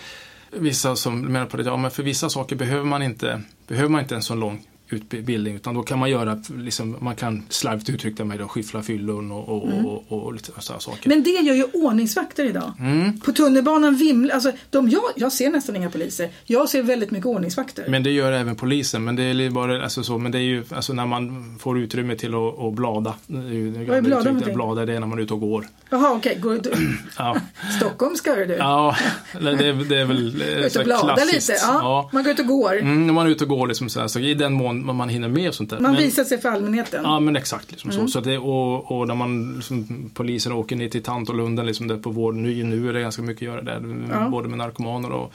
[0.51, 4.01] vissa som menar på det, ja men för vissa saker behöver man inte, behöver man
[4.01, 8.25] inte en så lång utbildning utan då kan man göra, liksom, man kan slarvigt uttrycka
[8.25, 9.85] mig då, skyffla fyllon och, och, mm.
[9.85, 11.09] och, och, och, lite sådana saker.
[11.09, 12.73] Men det gör ju ordningsvakter idag.
[12.79, 13.19] Mm.
[13.19, 16.29] På tunnelbanan vimlar, alltså de, jag, jag ser nästan inga poliser.
[16.45, 17.85] Jag ser väldigt mycket ordningsvakter.
[17.87, 19.03] Men det gör även polisen.
[19.03, 22.15] Men det är bara, alltså så, men det är ju alltså när man får utrymme
[22.15, 23.13] till att, att blada.
[23.27, 25.39] Det är ju, Vad är blada uttryck, Blada det är när man är ute och
[25.39, 25.67] går.
[25.89, 26.57] Jaha okej, okay.
[26.57, 26.61] Går
[27.17, 27.37] ja.
[27.77, 28.53] Stockholm ska du?
[28.53, 28.95] Ja,
[29.41, 31.79] det, det är väl Ut och blada lite, ja.
[31.81, 32.09] ja.
[32.13, 32.77] Man går ut och går.
[32.77, 35.27] Mm, man är ute och går liksom så, här, så i den mån man hinner
[35.27, 35.79] med och sånt där.
[35.79, 37.03] Man men, visar sig för allmänheten.
[37.03, 37.71] Ja men exakt.
[37.71, 38.07] Liksom mm.
[38.07, 38.11] så.
[38.11, 42.09] Så det, och, och när man, liksom, polisen åker ner till Tantolunden liksom där på
[42.09, 44.05] vård, nu, nu är det ganska mycket att göra där.
[44.11, 44.29] Ja.
[44.29, 45.33] Både med narkomaner och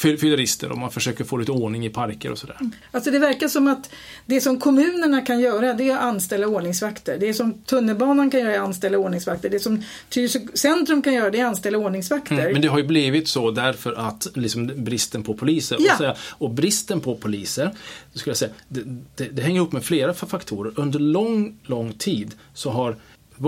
[0.00, 2.56] fyllerister och man försöker få lite ordning i parker och sådär.
[2.90, 3.90] Alltså det verkar som att
[4.26, 7.18] det som kommunerna kan göra det är att anställa ordningsvakter.
[7.20, 9.50] Det som tunnelbanan kan göra är att anställa ordningsvakter.
[9.50, 12.34] Det som Tyresö centrum kan göra det är att anställa ordningsvakter.
[12.34, 15.76] Mm, men det har ju blivit så därför att liksom bristen på poliser.
[15.80, 15.92] Ja.
[15.92, 17.70] Och, säga, och bristen på poliser,
[18.14, 18.80] skulle jag säga, det,
[19.16, 20.72] det, det hänger ihop med flera faktorer.
[20.76, 22.96] Under lång, lång tid så har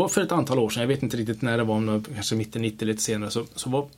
[0.09, 2.85] för ett antal år sedan, jag vet inte riktigt när det var, kanske mitten 90
[2.87, 3.89] lite senare, så, så var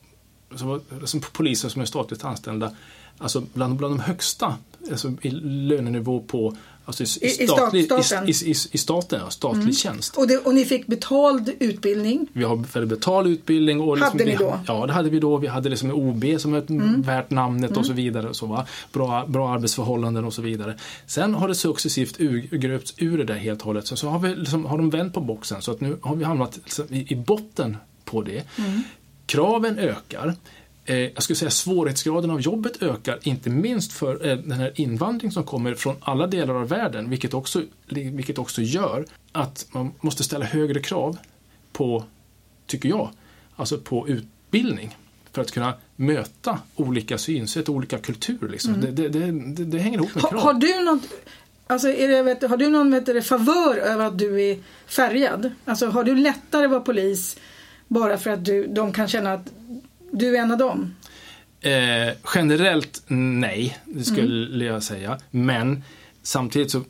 [0.56, 2.70] som, som poliser som är statligt anställda,
[3.18, 4.56] alltså bland, bland de högsta
[4.90, 8.28] alltså i lönenivå på Alltså i, I, statlig, i, staten.
[8.28, 9.72] I, i, staten, ja, statlig mm.
[9.72, 10.16] tjänst.
[10.16, 12.26] Och, det, och, ni fick betald utbildning?
[12.32, 13.80] Vi har betald utbildning.
[13.80, 14.58] Och liksom, hade ni då?
[14.66, 15.36] ja, det hade vi då.
[15.36, 17.02] Vi hade liksom OB som är mm.
[17.02, 17.80] värt namnet mm.
[17.80, 18.28] och så vidare.
[18.28, 18.66] Och så, va?
[18.92, 20.78] Bra, bra arbetsförhållanden och så vidare.
[21.06, 22.18] Sen har det successivt
[22.50, 23.86] gröpts ur det där helt och hållet.
[23.86, 26.24] Så, så har, vi liksom, har de vänt på boxen så att nu har vi
[26.24, 28.44] hamnat liksom i, i botten på det.
[28.58, 28.82] Mm.
[29.26, 30.34] Kraven ökar.
[30.84, 35.30] Eh, jag skulle säga svårighetsgraden av jobbet ökar, inte minst för eh, den här invandring
[35.30, 40.24] som kommer från alla delar av världen, vilket också, vilket också gör att man måste
[40.24, 41.18] ställa högre krav
[41.72, 42.04] på,
[42.66, 43.10] tycker jag,
[43.56, 44.96] alltså på utbildning
[45.32, 48.48] för att kunna möta olika synsätt och olika kulturer.
[48.48, 48.74] Liksom.
[48.74, 48.94] Mm.
[48.94, 50.40] Det, det, det, det, hänger ihop med krav.
[50.40, 51.02] Har, har du något
[51.66, 55.52] Alltså det, vet, har du någon vet du, favör över att du är färgad?
[55.64, 57.36] Alltså har du lättare att vara polis
[57.94, 59.52] bara för att du, de kan känna att
[60.12, 60.94] du är en av dem?
[61.60, 64.74] Eh, generellt nej, det skulle mm.
[64.74, 65.18] jag säga.
[65.30, 65.82] Men
[66.22, 66.82] samtidigt så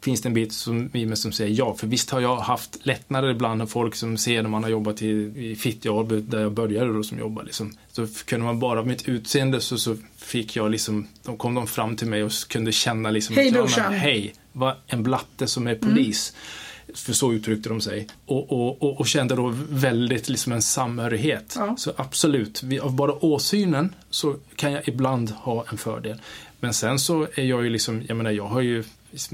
[0.00, 1.74] finns det en bit som, i mig som säger ja.
[1.74, 5.02] För visst har jag haft lättnader ibland av folk som ser när man har jobbat
[5.02, 7.46] i, i Fittja där jag började då som jobbade.
[7.46, 7.72] Liksom.
[7.92, 11.96] Så kunde man bara, mitt utseende så, så fick jag liksom, då kom de fram
[11.96, 13.92] till mig och kunde känna liksom Hej brorsan!
[13.92, 16.32] Hej, vad en blatte som är polis.
[16.34, 16.42] Mm
[16.94, 18.06] för så uttryckte de sig.
[18.26, 21.54] Och, och, och, och kände då väldigt liksom en samhörighet.
[21.58, 21.74] Ja.
[21.78, 26.20] Så absolut, vi, av bara åsynen så kan jag ibland ha en fördel.
[26.60, 28.84] Men sen så är jag ju liksom, jag menar jag har ju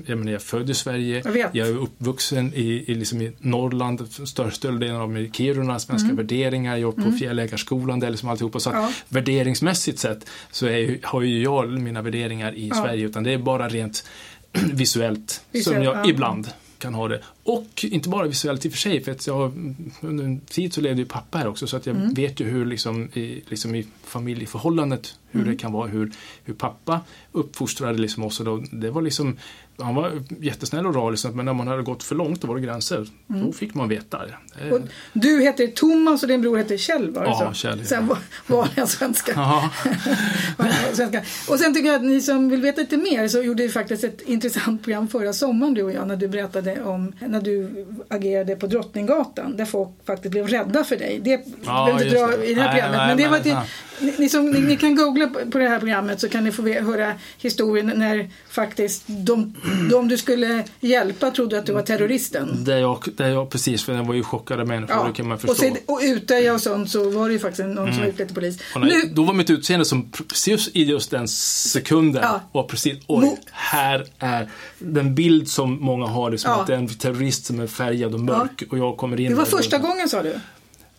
[0.07, 1.55] jag, menar, jag är född i Sverige, Jag vet.
[1.55, 6.77] är uppvuxen i, i, liksom i Norrland, största delen av mig i Kiruna, svenska värderingar,
[6.77, 8.61] jag är på Fjällägarskolan, det är liksom alltihopa.
[8.61, 8.87] Så att Mm.
[8.89, 8.95] Ja.
[9.09, 12.75] värderingsmässigt sett så är, har ju jag mina värderingar i Ja.
[12.75, 14.05] Sverige, utan det är bara rent
[14.53, 16.11] visuellt, Visuellt, som jag ja.
[16.11, 17.21] ibland kan ha det.
[17.51, 19.53] Och inte bara visuellt i och för sig, för att jag
[20.01, 22.15] under en tid så levde ju pappa här också så att jag Mm.
[22.15, 25.53] vet ju hur liksom i, liksom i familjeförhållandet hur Mm.
[25.53, 26.13] det kan vara, hur,
[26.45, 27.01] hur pappa
[27.33, 29.37] uppfostrade liksom oss och då, det var liksom
[29.81, 32.55] han var jättesnäll och rar, liksom, men när man hade gått för långt då var
[32.57, 33.07] det gränser.
[33.27, 34.35] Då fick man veta det.
[34.63, 34.73] Mm.
[34.73, 34.81] Och
[35.13, 37.55] du heter Thomas och din bror heter Kjell, var det Ja, så?
[37.55, 37.85] Kjell, ja.
[37.85, 39.33] Sen var- vanliga svenska.
[39.37, 39.71] Ja,
[40.93, 41.23] svenska.
[41.49, 44.05] Och sen tycker jag att ni som vill veta lite mer så gjorde vi faktiskt
[44.05, 48.57] ett intressant program förra sommaren du och jag när du berättade om när du agerade
[48.57, 51.21] på Drottninggatan där folk faktiskt blev rädda för dig.
[51.25, 51.31] Det
[51.65, 53.65] Ja, behöver inte dra i det här Nej, programmet nej, men det men- var ja.
[54.01, 56.63] ni, ni, som, ni, ni kan googla på, det här programmet så kan ni få
[56.69, 59.55] höra historien när faktiskt de,
[59.91, 62.65] de du skulle hjälpa trodde att du var terroristen.
[62.65, 65.29] det är jag, det är jag precis, för det var ju chockade människor, det kan
[65.29, 65.53] man förstå.
[65.53, 68.29] och, sen, och Utöja och sånt så var det ju faktiskt någon som var utklädd
[68.29, 68.59] till polis.
[68.77, 72.41] Nu, Då var mitt utseende som precis i just den sekunden Ja.
[72.53, 74.49] var precis, oj, här är
[74.79, 76.61] den bild som många har, det som Ja.
[76.61, 79.37] att det är en terrorist som är färgad och mörk och jag kommer in det
[79.37, 80.41] var första gången sa du?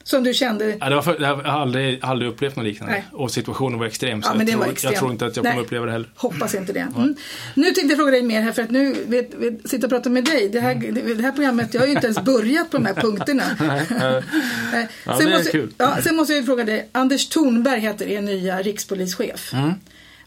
[0.04, 0.78] Som du kände?
[0.80, 2.94] Ja, det var för, jag har aldrig, aldrig upplevt något liknande.
[2.94, 3.06] Nej.
[3.12, 4.24] Och situationen var extrem.
[4.24, 4.92] Så Ja, jag, det tror, extrem.
[4.94, 5.52] jag tror inte att jag Nej.
[5.52, 6.10] kommer uppleva det heller.
[6.16, 6.88] Hoppas inte det.
[6.96, 7.16] Mm.
[7.54, 10.10] Nu tänkte jag fråga dig mer här för att nu vet, vet, sitta och prata
[10.10, 10.50] med dig.
[10.50, 12.94] Det här, det, det här programmet, jag har ju inte ens börjat på de här
[13.02, 13.44] punkterna.
[15.06, 15.74] Ja, sen, det är måste, kul.
[15.78, 19.54] ja, sen måste jag ju fråga dig, Anders Thornberg heter er nya rikspolischef.
[19.54, 19.74] Mm.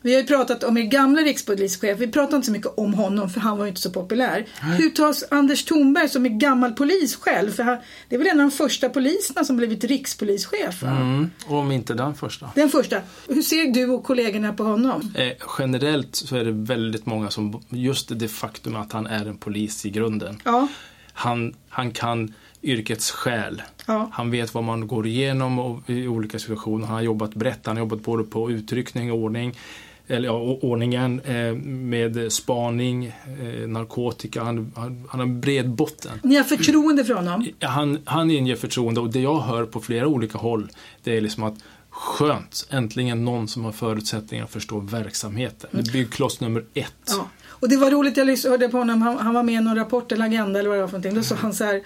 [0.03, 3.31] Vi har ju pratat om er gamla rikspolischef, vi pratar inte så mycket om honom
[3.31, 4.47] för han var ju inte så populär.
[4.79, 7.51] Hur tas Anders Thornberg som är gammal polis själv?
[7.51, 7.77] För han,
[8.09, 10.83] det är väl en av de första poliserna som blivit rikspolischef?
[10.83, 11.31] Mm.
[11.47, 12.51] Om inte den första.
[12.55, 12.97] Den första.
[13.29, 15.13] Hur ser du och kollegorna på honom?
[15.15, 19.37] Eh, generellt så är det väldigt många som, just det faktum att han är en
[19.37, 20.41] polis i grunden.
[20.45, 20.69] Ja,
[21.13, 23.63] Han, han kan yrkets själ.
[23.87, 24.09] Ja.
[24.13, 26.87] Han vet vad man går igenom i olika situationer.
[26.87, 27.67] Han har jobbat brett.
[27.67, 29.59] Han har jobbat både på utryckning och ordning.
[30.07, 34.43] Eller ja, ordningen eh, med spaning, eh, narkotika.
[34.43, 36.21] Han, han, han har bred botten.
[36.23, 37.49] ni har förtroende för honom?
[37.61, 40.71] Han, han inger förtroende och det jag hör på flera olika håll
[41.03, 41.55] det är liksom att
[41.91, 45.71] skönt, äntligen någon som har förutsättningar att förstå verksamheten.
[45.73, 46.93] Det är byggkloss nummer ett.
[47.07, 47.29] Ja.
[47.49, 50.13] Och det var roligt, jag hörde på honom, han, han var med i någon rapport
[50.13, 51.15] eller agenda eller vad det var för någonting.
[51.15, 51.83] Då sa han så här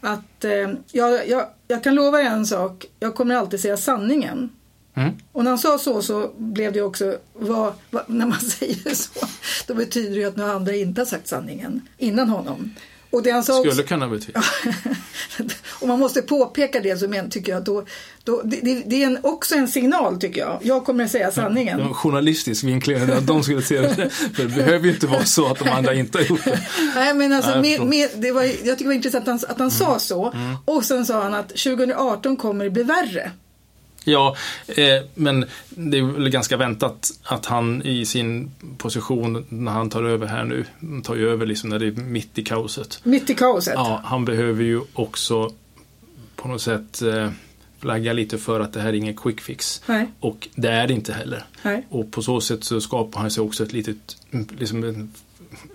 [0.00, 0.50] att eh,
[0.92, 4.50] jag, jag, jag kan lova er en sak, jag kommer alltid säga sanningen.
[4.98, 5.14] Mm.
[5.32, 9.26] Och när han sa så så blev det också, vad, vad, när man säger så,
[9.66, 12.74] då betyder det ju att några andra inte har sagt sanningen innan honom.
[13.10, 14.42] Och det han sa Skulle också, kunna betyda.
[15.80, 17.84] och man måste påpeka det så men, tycker jag då,
[18.24, 20.58] då, det, det, är en, också en signal tycker jag.
[20.62, 21.80] Jag kommer att säga sanningen.
[21.80, 24.10] En journalistisk vinkling att de skulle se det.
[24.10, 26.60] För det behöver ju inte vara så att de andra inte har gjort det.
[26.94, 27.90] Nej men alltså, Nej, med, förlåt.
[27.90, 30.34] med, det var, jag tycker det var intressant att han, att han sa så.
[30.64, 33.30] Och sen sa han att 2018 kommer det bli värre.
[34.08, 39.90] Ja, eh, men det är väl ganska väntat att han i sin position när han
[39.90, 40.64] tar över här nu,
[41.02, 43.00] tar ju över liksom när det är mitt i kaoset.
[43.02, 43.74] Mitt i kaoset.
[43.76, 45.52] Ja, han behöver ju också
[46.36, 47.30] på något sätt eh,
[47.78, 49.82] flagga lite för att det här är ingen quick fix.
[49.86, 50.06] Nej.
[50.20, 51.44] Och det är det inte heller.
[51.62, 51.86] Nej.
[51.88, 54.16] Och på så sätt så skapar han sig också ett litet,
[54.58, 55.10] liksom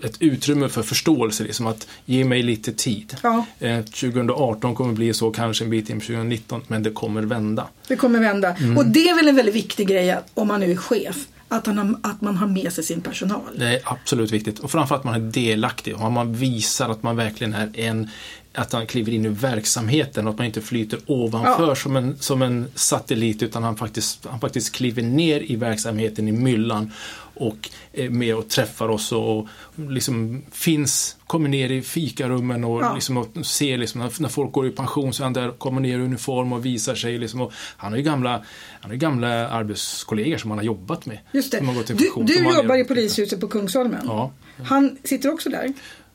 [0.04, 3.16] ett utrymme för förståelse, liksom att ge mig lite tid.
[3.22, 7.22] Ja, Eh, 2018 kommer bli så, kanske en bit in på 2019, men det kommer
[7.22, 7.66] vända.
[7.88, 8.54] det kommer vända.
[8.56, 8.78] Mm.
[8.78, 11.16] Och det är väl en väldigt viktig grej om man nu är chef.
[11.48, 13.40] Att, han har, att man har med sig sin personal.
[13.56, 14.58] Det är absolut viktigt.
[14.58, 18.08] Och framförallt att man är delaktig och man visar att man verkligen är en
[18.56, 21.74] att man kliver in i verksamheten och att man inte flyter ovanför Ja.
[21.74, 26.32] som, en, som en satellit utan han faktiskt, han faktiskt kliver ner i verksamheten i
[26.32, 26.92] myllan
[27.34, 29.48] och är med och träffar oss och
[29.88, 32.94] liksom finns, kommer ner i fikarummen och, Ja.
[32.94, 35.98] liksom, och ser liksom, när, folk går i pension så är han där, kommer ner
[35.98, 37.18] i uniform och visar sig.
[37.18, 38.42] Liksom, och han har ju gamla, han
[38.82, 41.18] har ju gamla arbetskollegor som han har jobbat med.
[41.32, 41.60] Just det.
[41.86, 44.00] Du, pension, du han jobbar i polishuset på Kungsholmen.
[44.04, 44.32] Ja,
[44.64, 45.72] Han sitter också där.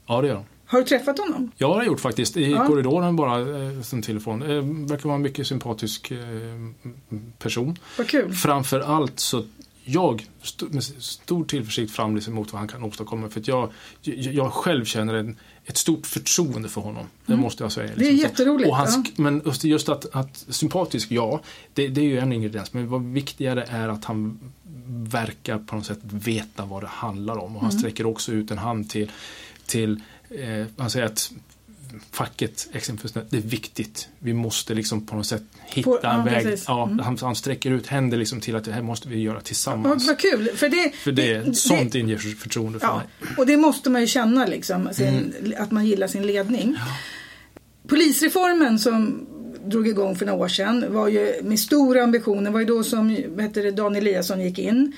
[0.08, 0.46] ja det gör han.
[0.66, 1.52] Har du träffat honom?
[1.58, 2.38] Ja, det har jag gjort faktiskt.
[2.38, 2.68] I Ja.
[2.68, 4.42] korridoren bara eh, som telefon.
[4.42, 6.18] Eh, verkar vara en mycket sympatisk eh,
[7.40, 7.76] person.
[7.98, 8.34] Vad kul.
[8.34, 9.44] Framför allt så
[9.92, 13.30] jag st- med stor tillförsikt fram liksom mot vad han kan åstadkomma.
[13.30, 13.70] För att jag,
[14.02, 17.06] jag, själv känner en, ett stort förtroende för honom.
[17.26, 17.88] Det måste jag säga.
[17.88, 18.00] Mm.
[18.00, 18.30] Det är liksom.
[18.30, 19.12] jätteroligt, Och han, ja.
[19.24, 21.42] Men just, just att, att sympatisk, ja,
[21.74, 22.74] det, det är ju en ingrediens.
[22.74, 24.40] Men vad viktigare är att han
[24.92, 27.56] verkar på något sätt veta vad det handlar om.
[27.56, 27.80] Och han Mm.
[27.80, 29.12] sträcker också ut en hand till,
[29.66, 31.32] till eh, han säger att
[32.12, 34.08] facket exempelvis, det är viktigt.
[34.20, 36.44] Vi måste liksom på något sätt hitta På- ja, en väg.
[36.44, 36.66] precis.
[36.68, 37.00] Ja, Mm.
[37.00, 40.08] han, han sträcker ut händer liksom till att det här måste vi göra tillsammans.
[40.08, 43.08] vad kul, för det, För det, sånt inger förtroende för Ja, mig.
[43.38, 45.08] och det måste man ju känna liksom, sin,
[45.44, 45.54] Mm.
[45.64, 46.78] att man gillar sin ledning.
[47.88, 49.26] Polisreformen som
[49.66, 53.10] drog igång för några år sedan var ju med stora ambitioner, var ju då som
[53.40, 54.94] heter det, Dan Eliasson gick in.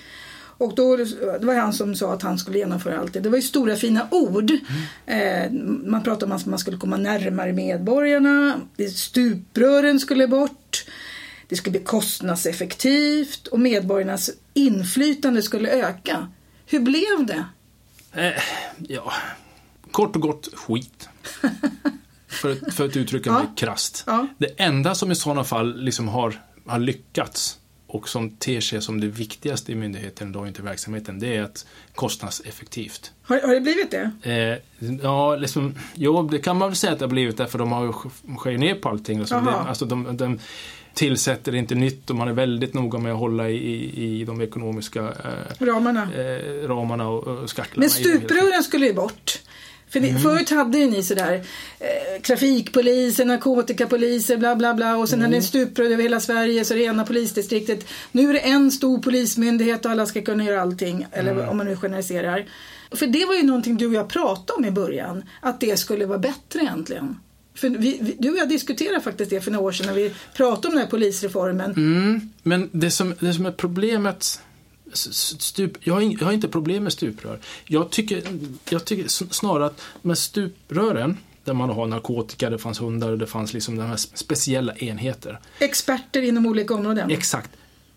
[0.62, 3.20] Och då, det var han som sa att han skulle genomföra allt det.
[3.20, 4.52] Det var ju stora fina ord.
[5.06, 5.52] Eh,
[5.86, 8.62] man pratade om att man skulle komma närmare medborgarna.
[8.96, 10.86] Stuprören skulle bort.
[11.48, 16.28] Det skulle bli kostnadseffektivt och medborgarnas inflytande skulle öka.
[16.66, 17.46] Hur blev det?
[18.22, 18.44] Eh,
[18.88, 19.14] ja,
[19.92, 21.10] kort och gott skit.
[22.28, 23.34] för, för att uttrycka Ja.
[23.40, 24.04] mig krasst.
[24.08, 24.28] Ja.
[24.38, 27.58] Det enda som i sådana fall liksom har, har lyckats
[27.94, 31.66] och som ter sig som det viktigaste i myndigheten, då inte verksamheten, det är att
[31.96, 33.12] kostnadseffektivt.
[33.24, 34.12] Har, har det blivit det?
[34.22, 37.72] Eh, ja, liksom, jo, det kan man väl säga att det har blivit därför de
[37.72, 37.94] har
[38.38, 39.20] skär ner på allting.
[39.20, 39.46] Liksom.
[39.46, 39.68] Det, Jaha.
[39.68, 40.40] alltså de, de
[40.94, 44.42] tillsätter inte nytt och man är väldigt noga med att hålla i, i, i de
[44.42, 45.02] ekonomiska
[45.60, 46.08] eh, Ramarna?
[46.18, 47.80] eh, ramarna och, och skacklarna.
[47.80, 49.31] Men det stuprören skulle ju bort.
[49.92, 50.22] För Mm.
[50.22, 51.34] förut hade ju ni sådär
[51.80, 55.26] eh, trafikpoliser, narkotikapoliser, bla bla bla och sen Mm.
[55.26, 57.86] hade ni stuprör över hela Sverige så det ena polisdistriktet.
[58.12, 61.50] Nu är det en stor polismyndighet och alla ska kunna göra allting, eller Mm.
[61.50, 62.46] om man nu generaliserar.
[62.92, 66.06] För det var ju någonting du och jag pratade om i början, att det skulle
[66.06, 67.16] vara bättre egentligen.
[67.56, 70.12] För vi, vi, du och jag diskuterade faktiskt det för några år sedan när vi
[70.38, 71.72] pratade om den här polisreformen.
[71.72, 74.42] Mm, men det som, det som är problemet
[74.94, 77.40] Stup, jag, har jag har inte problem med stuprör.
[77.66, 78.24] Jag tycker,
[78.70, 83.28] jag tycker snarare att med stuprören, där man har narkotika, det fanns hundar och det
[83.28, 85.40] fanns liksom de här speciella enheter.
[85.60, 87.12] Experter inom olika områden.
[87.12, 87.50] Exakt.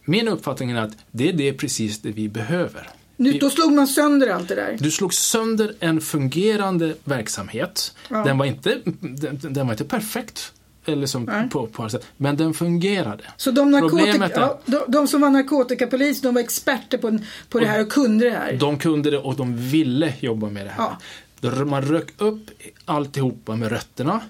[0.04, 2.88] Min uppfattning är att det är det precis det vi behöver.
[3.16, 4.76] nu, vi- då slog man sönder allt det där.
[4.80, 7.94] Du slog sönder en fungerande verksamhet.
[8.10, 8.24] Ja.
[8.24, 10.52] Den, var inte, den, den var inte perfekt.
[10.86, 11.48] Eller som Nej.
[11.50, 13.24] på, på sätt, men den fungerade.
[13.36, 17.18] Så de, narkotika, ja, de, de som var narkotikapolis, de var experter på,
[17.48, 18.52] på det här och kunde det här.
[18.52, 20.90] De kunde det och de ville jobba med det här.
[21.42, 21.64] Ja.
[21.64, 22.50] Man rök upp
[22.84, 24.20] alltihopa med rötterna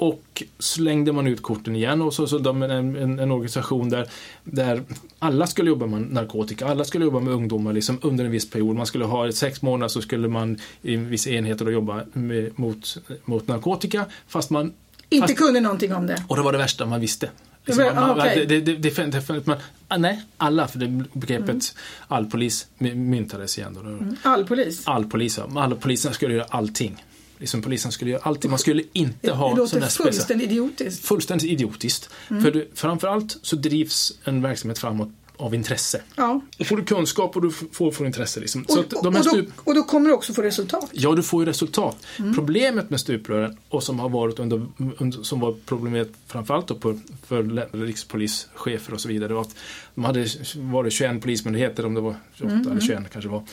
[0.00, 4.08] och slängde man ut korten igen och så, så de, en, en, en organisation där,
[4.44, 4.82] där
[5.18, 8.76] alla skulle jobba med narkotika, alla skulle jobba med ungdomar liksom under en viss period.
[8.76, 12.58] Man skulle ha sex månader så skulle man i en viss enheter då jobba med,
[12.58, 14.72] mot, mot narkotika fast man
[15.10, 16.24] Inte fast, kunde någonting om det.
[16.28, 17.30] och det var det värsta man visste.
[17.64, 19.56] Det man, det, det, det, det, det, man,
[19.98, 21.60] nej, alla, för det begreppet Mm.
[22.08, 23.74] all polis myntades igen.
[24.22, 24.30] Då.
[24.30, 24.82] All polis.
[24.86, 27.04] All polis, alla poliserna skulle göra allting.
[27.38, 28.50] Liksom polisen skulle göra allting.
[28.50, 31.06] Man skulle inte ha det låter sådana speciella- fullständigt idiotiskt.
[31.06, 32.10] fullständigt idiotiskt.
[32.30, 32.42] Mm.
[32.42, 35.08] För framförallt så drivs en verksamhet framåt
[35.40, 36.02] av intresse.
[36.16, 36.40] Ja.
[36.58, 38.40] Och får du kunskap och du får, får intresse.
[38.40, 38.62] Liksom.
[38.68, 40.90] Och, och, och, då, och då kommer du också få resultat.
[40.92, 42.06] ja, du får ju resultat.
[42.18, 42.34] Mm.
[42.34, 44.66] Problemet med stuprören, och som har varit under,
[44.98, 47.42] under som var problemet framförallt då på, för
[47.86, 49.54] rikspolischefer och så vidare, var att
[49.94, 50.26] de hade
[50.56, 53.44] varit 21 polismyndigheter, om det var 28 Mm, eller 21 kanske det var.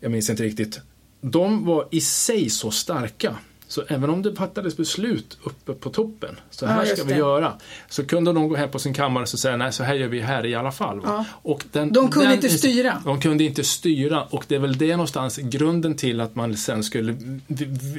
[0.00, 0.80] Jag minns inte riktigt.
[1.20, 3.36] De var i sig så starka
[3.68, 7.12] så även om det fattades beslut uppe på toppen, så Ja, här just ska vi
[7.12, 7.18] det.
[7.18, 7.52] göra,
[7.88, 10.20] så kunde de gå hem på sin kammare och säga nej, så här gör vi
[10.20, 11.00] här i alla fall.
[11.04, 11.24] Ja.
[11.42, 13.02] Och den, De kunde den- inte styra.
[13.04, 16.82] De kunde inte styra och det är väl det någonstans grunden till att man sen
[16.84, 17.16] skulle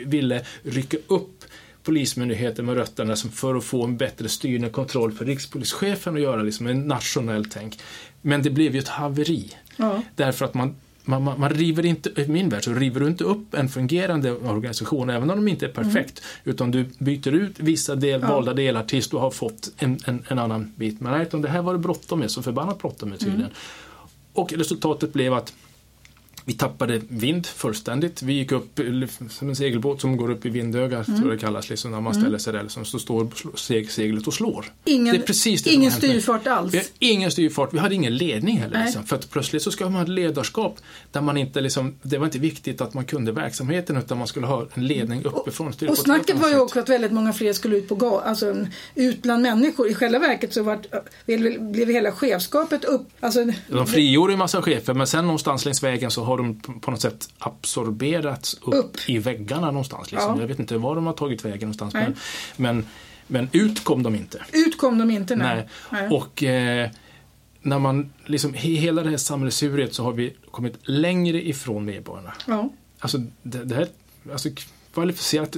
[0.05, 1.43] ville rycka upp
[1.83, 6.41] Polismyndigheten med rötterna för att få en bättre styrning och kontroll för rikspolischefen och göra
[6.41, 7.79] liksom en nationell tänk.
[8.21, 9.55] Men det blev ju ett haveri.
[9.77, 10.03] Ja.
[10.15, 10.75] Därför att man,
[11.09, 14.31] man, man, man river inte, i min värld så river du inte upp en fungerande
[14.31, 16.21] organisation även om de inte är perfekt.
[16.43, 18.27] Utan du byter ut vissa del, Ja.
[18.27, 20.99] valda delar tills du har fått en, en, en annan bit.
[20.99, 23.51] Men nej, det här var det bråttom med, så förbannat bråttom med tydligen.
[24.33, 25.53] Och resultatet blev att
[26.49, 28.21] vi tappade vind fullständigt.
[28.21, 28.79] Vi gick upp
[29.29, 32.13] som en segelbåt som går upp i vindögat, tror jag det kallas, liksom, när man
[32.13, 32.63] ställer sig där.
[32.63, 33.23] Liksom, så står
[33.55, 34.65] seg- seglet och slår.
[34.85, 36.73] Ingen, det är precis det ingen styrfart alls.
[36.73, 38.83] Vi har ingen styrfart, vi hade ingen ledning heller.
[38.83, 40.77] Liksom, för att plötsligt så ska man ha ett ledarskap
[41.11, 44.47] där man inte liksom, det var inte viktigt att man kunde verksamheten utan man skulle
[44.47, 45.67] ha en ledning uppifrån.
[45.67, 48.55] Och ett snacket var ju också att väldigt många fler skulle ut på ga- alltså
[48.95, 49.89] ut bland människor.
[49.89, 50.85] I själva verket så vart,
[51.25, 53.07] blev, hela chefskapet upp.
[53.19, 53.45] Alltså.
[53.67, 57.01] De frigjorde en massa chefer men sen någonstans längs vägen så har de på något
[57.01, 58.97] sätt absorberats upp, Upp.
[59.09, 60.11] i väggarna någonstans.
[60.11, 60.35] Liksom.
[60.35, 60.41] Ja.
[60.41, 62.03] Jag vet inte var de har tagit vägen någonstans Nej.
[62.03, 62.15] men,
[62.75, 62.87] men,
[63.27, 64.41] men ut kom de inte.
[64.53, 65.35] ut kom de inte.
[65.35, 65.55] Nej.
[65.55, 65.67] Nej.
[65.91, 66.17] Nej.
[66.17, 66.89] Och eh,
[67.61, 72.33] när man liksom, i hela det här sammelsuriet så har vi kommit längre ifrån medborgarna.
[72.47, 72.69] Ja.
[72.99, 73.87] Alltså, det, det här,
[74.31, 74.49] alltså,
[74.93, 75.57] kvalificerat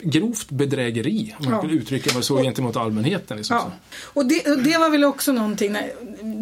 [0.00, 1.60] grovt bedrägeri, om man Ja.
[1.60, 3.36] kan uttrycka det så, gentemot allmänheten.
[3.36, 3.56] Liksom.
[3.56, 3.72] Ja.
[4.04, 5.92] Och det, och det var väl också någonting, när,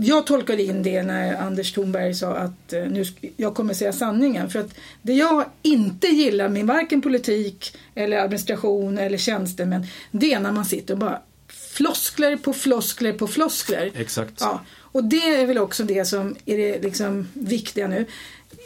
[0.03, 3.05] jag tolkade in det när Anders Thornberg sa att eh, nu,
[3.37, 4.51] jag kommer säga sanningen.
[4.51, 10.41] För att det jag inte gillar med varken politik eller administration eller tjänstemän, det är
[10.41, 11.21] när man sitter och bara
[11.73, 13.91] floskler på floskler på floskler.
[13.95, 14.33] Exakt.
[14.41, 14.61] Ja.
[14.93, 18.07] Och det är väl också det som är det liksom viktiga nu.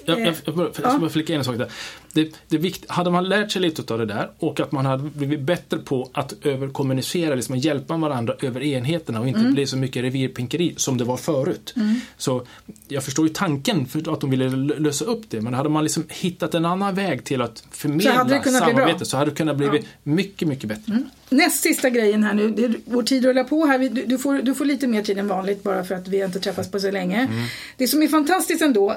[0.05, 1.71] Jag, jag, Eh, jag, bara- jag ska bara flika in en sak där.
[2.14, 5.03] Det, det vikt, hade man lärt sig lite av det där och att man hade
[5.03, 9.55] blivit bättre på att överkommunicera, liksom att hjälpa varandra över enheterna och inte Mm.
[9.55, 11.74] bli så mycket revirpinkeri som det var förut.
[12.16, 12.46] Så
[12.88, 15.83] jag förstår ju tanken för att de ville lö- lösa upp det, men hade man
[15.85, 19.83] liksom hittat en annan väg till att förmedla Så samarbete så hade det kunnat bli
[20.03, 20.98] mycket, mycket bättre.
[21.29, 23.79] Näst sista grejen här nu, det, vår tid rullar på här.
[23.79, 26.40] Du, du, får, du får lite mer tid än vanligt bara för att vi inte
[26.40, 27.18] träffats på så länge.
[27.20, 27.44] Mm.
[27.77, 28.96] Det som är fantastiskt ändå,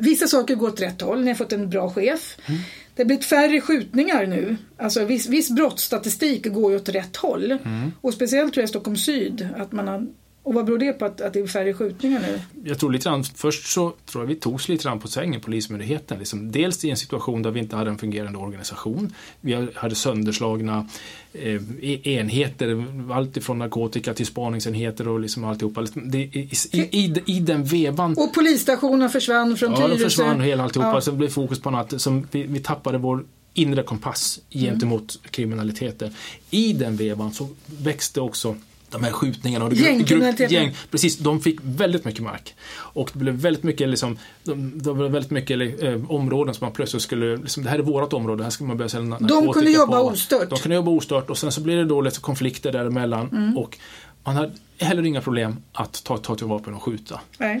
[0.00, 1.20] vissa saker går åt rätt håll.
[1.20, 2.36] Ni har fått en bra chef.
[2.46, 2.60] Mm.
[2.94, 4.56] Det har blivit färre skjutningar nu.
[4.76, 7.50] Alltså viss, viss brottsstatistik går ju åt rätt håll.
[7.52, 7.92] Mm.
[8.00, 9.48] Och speciellt tror jag Stockholm syd.
[9.56, 10.06] Att man har,
[10.42, 12.40] och vad beror det på att, att det är färre skjutningar nu?
[12.64, 16.18] jag tror lite grann, först så tror jag vi togs lite grann på sängen, Polismyndigheten.
[16.18, 19.14] Liksom, dels i en situation där vi inte hade en fungerande organisation.
[19.40, 20.88] Vi hade sönderslagna
[21.32, 25.86] eh, e- enheter, allt ifrån narkotika till spaningsenheter och liksom alltihopa.
[25.94, 30.04] Det, i, i, i, I den vevan Och polisstationen försvann från Ja, de Tyresö.
[30.04, 30.88] försvann hela alltihopa.
[30.94, 31.00] Ja.
[31.00, 33.24] Så det blev fokus på något som vi, vi tappade vår
[33.54, 36.14] inre kompass gentemot kriminaliteten.
[36.50, 38.56] I den vevan så växte också
[38.90, 40.54] de här skjutningarna och Gängkriminaliteten.
[40.54, 42.54] gäng, precis, de fick väldigt mycket mark.
[42.72, 46.72] Och det blev väldigt mycket liksom, de, det var väldigt mycket eh, områden som man
[46.72, 49.70] plötsligt skulle, liksom, det här är vårt område, här ska man börja sälja narkotika kunde
[49.70, 50.06] jobba på.
[50.06, 50.50] ostört.
[50.50, 53.58] De kunde jobba ostört och sen så blir det då lite konflikter däremellan Mm.
[53.58, 53.78] och
[54.24, 57.60] man hade heller inga problem att ta, ta till vapen och skjuta Nej.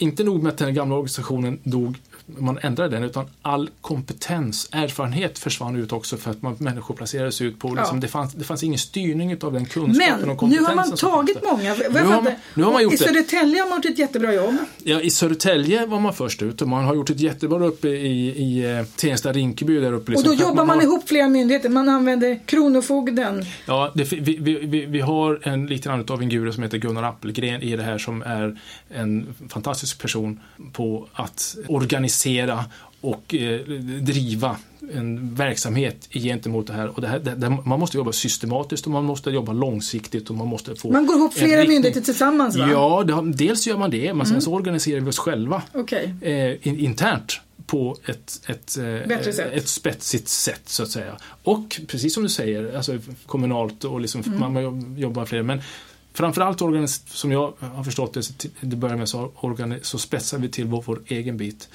[0.00, 5.38] Inte nog med att den gamla organisationen dog, man ändrade den, utan all kompetens, erfarenhet
[5.38, 8.00] försvann ut också för att man, människor placerades ut på, liksom, Ja.
[8.00, 10.74] det, fanns, det fanns ingen styrning av den kunskapen Men och kompetensen.
[10.74, 11.74] nu har man tagit många.
[11.74, 13.04] Nu har man- nu har man gjort I det.
[13.04, 14.54] Södertälje har man gjort ett jättebra jobb.
[14.84, 18.28] Ja, I Södertälje var man först ut och man har gjort ett jättebra uppe i,
[18.28, 20.04] i eh, Tensta-Rinkeby där uppe.
[20.04, 21.68] Och liksom, då för att jobbar man har- ihop flera myndigheter.
[21.68, 23.44] Man använder Kronofogden.
[23.66, 26.78] Ja, det, vi, vi, vi, vi har en lite grann av en guru som heter
[26.78, 28.58] Gunnar Appelgren i det här som är
[28.94, 30.40] en fantastisk person
[30.72, 32.64] på att organisera
[33.00, 33.60] och eh,
[34.00, 34.56] driva
[34.94, 36.88] en verksamhet gentemot det här.
[36.88, 40.36] Och det här det, det, man måste jobba systematiskt och man måste jobba långsiktigt och
[40.36, 42.68] man måste få Man går ihop flera myndigheter tillsammans va?
[42.72, 46.14] Ja, det, dels gör man det, men sen så organiserar vi oss själva Okej.
[46.20, 51.16] eh, in, internt på ett, ett, eh, ett spetsigt sätt så att säga.
[51.42, 54.52] Och precis som du säger, alltså kommunalt och liksom, Mm.
[54.52, 55.42] man jobbar fler.
[55.42, 55.60] Men
[56.20, 56.58] framförallt
[57.06, 59.32] som jag har förstått det, det börjar med så,
[59.82, 61.68] så spetsar vi till vår, vår egen bit.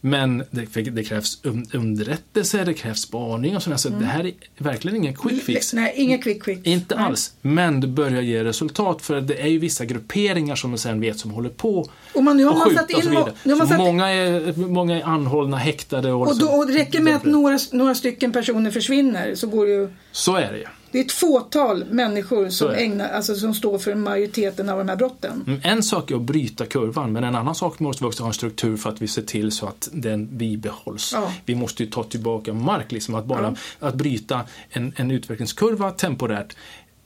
[0.00, 3.76] Men det, det krävs un- underrättelse, det krävs spaning och sådär.
[3.76, 5.72] Så det här är verkligen ingen quick fix.
[5.72, 6.66] Nej, inga quick quick.
[6.66, 7.04] Inte Nej.
[7.04, 11.00] alls, men det börjar ge resultat för det är ju vissa grupperingar som man sen
[11.00, 13.10] vet som håller på Och man, nu har och man satt och så in...
[13.10, 13.32] vidare.
[13.44, 16.72] Nu har man satt, många, är, många är anhållna, häktade och, och, då, och det
[16.72, 19.88] räcker med att några, några stycken personer försvinner så går det ju...
[20.12, 20.66] Så är det ju.
[20.92, 24.96] Det är ett fåtal människor som, ägnar, alltså, som står för majoriteten av de här
[24.96, 25.44] brotten.
[25.46, 28.28] Mm, En sak är att bryta kurvan, men en annan sak måste vi också ha
[28.28, 31.12] en struktur för att vi ser till så att den bibehålls.
[31.14, 31.32] Ja.
[31.44, 36.56] Vi måste ju ta tillbaka mark, liksom att bara att bryta en, en utvecklingskurva temporärt.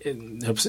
[0.04, 0.12] Eh,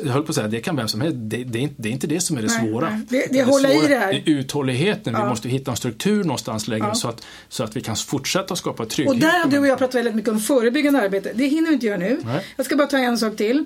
[0.03, 1.17] Jag höll på att säga, det kan vem som helst.
[1.19, 2.89] Det, det, är, inte, det är inte det som är det Nej, svåra.
[2.89, 3.01] nej.
[3.09, 4.13] Det- det är hålla i svåra det här.
[4.13, 5.13] är uthålligheten.
[5.13, 5.23] Ja.
[5.23, 6.95] Vi måste hitta en struktur någonstans längre Ja.
[6.95, 9.13] så, att, så att vi kan fortsätta skapa trygghet.
[9.13, 11.31] Och där har du och jag pratat väldigt mycket om förebyggande arbete.
[11.35, 12.19] Det hinner vi inte göra nu.
[12.25, 12.45] Nej.
[12.55, 13.65] Jag ska bara ta en sak till.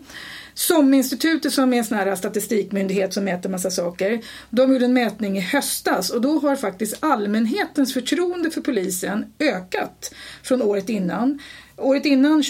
[0.54, 4.22] SOM-institutet som är en sån här statistikmyndighet som mäter massa saker.
[4.50, 10.14] De gjorde en mätning i höstas och då har faktiskt allmänhetens förtroende för polisen ökat
[10.44, 11.40] från året innan.
[11.78, 12.44] Året innan,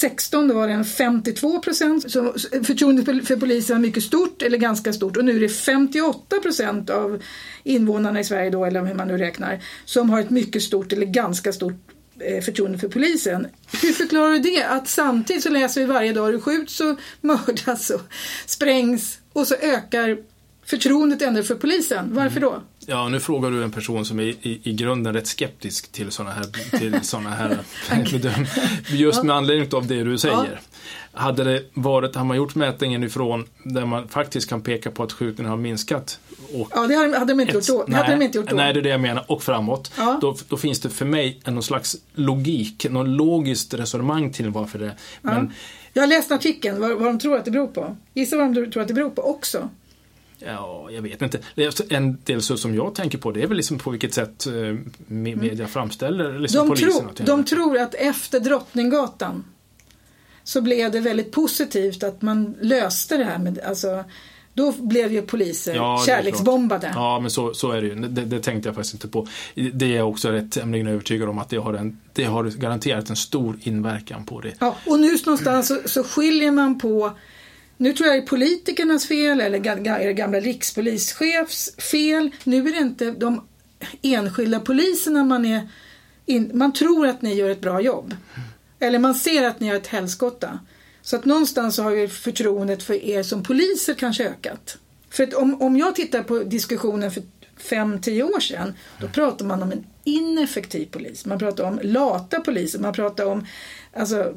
[0.00, 2.10] 2016, då var det en 52 procent.
[2.12, 5.16] Så förtroendet för- polisen var mycket stort, eller ganska stort.
[5.16, 7.22] Och nu är det 58 procent av
[7.62, 11.06] invånarna i Sverige då, eller hur man nu räknar, som har ett mycket stort eller
[11.06, 11.74] ganska stort
[12.20, 13.46] eh, förtroende för polisen.
[13.82, 14.62] Hur förklarar du det?
[14.64, 18.00] Att samtidigt så läser vi varje dag hur det skjuts och mördas och
[18.46, 20.18] sprängs och så ökar
[20.64, 22.08] förtroendet ändå för polisen.
[22.14, 22.62] Varför då?
[22.86, 26.34] Ja, nu frågar du en person som är i, i grunden rätt skeptisk till sådana
[26.34, 27.58] här, till såna här
[28.88, 30.60] Just med anledning av det du säger.
[31.14, 35.12] Hade det varit, har man gjort mätningen ifrån där man faktiskt kan peka på att
[35.12, 36.18] skjutningen har minskat
[36.54, 37.86] och Ja, det hade hade de inte gjort då.
[37.92, 38.56] Hade de inte gjort då.
[38.56, 39.24] nej, det är det jag menar.
[39.28, 39.92] Och framåt.
[39.96, 40.18] Ja.
[40.20, 44.78] Då, då finns det för mig en någon slags logik, någon logiskt resonemang till varför
[44.78, 45.52] det men
[45.92, 47.96] Jag har läst artikeln, vad, vad de tror att det beror på.
[48.14, 49.68] Gissa vad de tror att det beror på också.
[50.46, 51.40] Ja, jag vet inte.
[51.88, 54.76] En del så som jag tänker på det är väl liksom på vilket sätt eh,
[55.06, 57.14] media framställer liksom de polisen.
[57.14, 59.44] Tro, de tror att efter Drottninggatan
[60.44, 64.04] så blev det väldigt positivt att man löste det här med, alltså
[64.54, 66.92] då blev ju poliser ja, kärleksbombade.
[66.94, 67.94] Ja, men så, så är det ju.
[67.94, 69.26] Det, det, tänkte jag faktiskt inte på.
[69.54, 73.10] Det är jag också rätt tämligen övertygad om att det har, en, det har garanterat
[73.10, 74.52] en stor inverkan på det.
[74.58, 77.12] Ja, och nu någonstans så, så skiljer man på
[77.82, 79.58] nu tror jag det är politikernas fel eller
[80.12, 82.30] gamla rikspolischefs fel.
[82.44, 83.46] Nu är det inte de
[84.02, 85.68] enskilda poliserna man är
[86.26, 88.14] in, man tror att ni gör ett bra jobb.
[88.78, 90.58] Eller man ser att ni har ett helskotta.
[91.02, 94.78] Så att någonstans har ju förtroendet för er som poliser kanske ökat.
[95.10, 97.22] För att om, om jag tittar på diskussionen för
[97.56, 101.26] fem tio år sedan, då pratar man om en ineffektiv polis.
[101.26, 103.46] Man pratar om lata poliser, man pratar om,
[103.92, 104.34] alltså,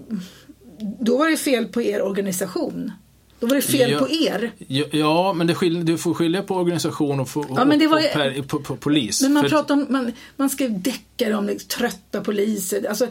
[0.99, 2.91] då var det fel på er organisation.
[3.39, 4.51] Då var det fel ja, på er.
[4.67, 8.13] Ja, ja men det skilj, du får skilja på organisation och, och, ja, var, och
[8.13, 9.21] per, på, på, polis.
[9.21, 12.86] Men man för, pratar om, man, man skrev deckare om liksom, trötta poliser.
[12.89, 13.07] Alltså,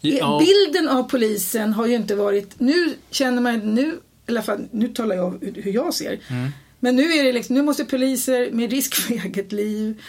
[0.00, 0.42] ja.
[0.46, 3.82] Bilden av polisen har ju inte varit, nu känner man, nu,
[4.26, 6.20] i alla fall, nu talar jag om hur jag ser.
[6.28, 6.50] Mm.
[6.80, 10.02] Men nu är det liksom, nu måste poliser med risk för eget liv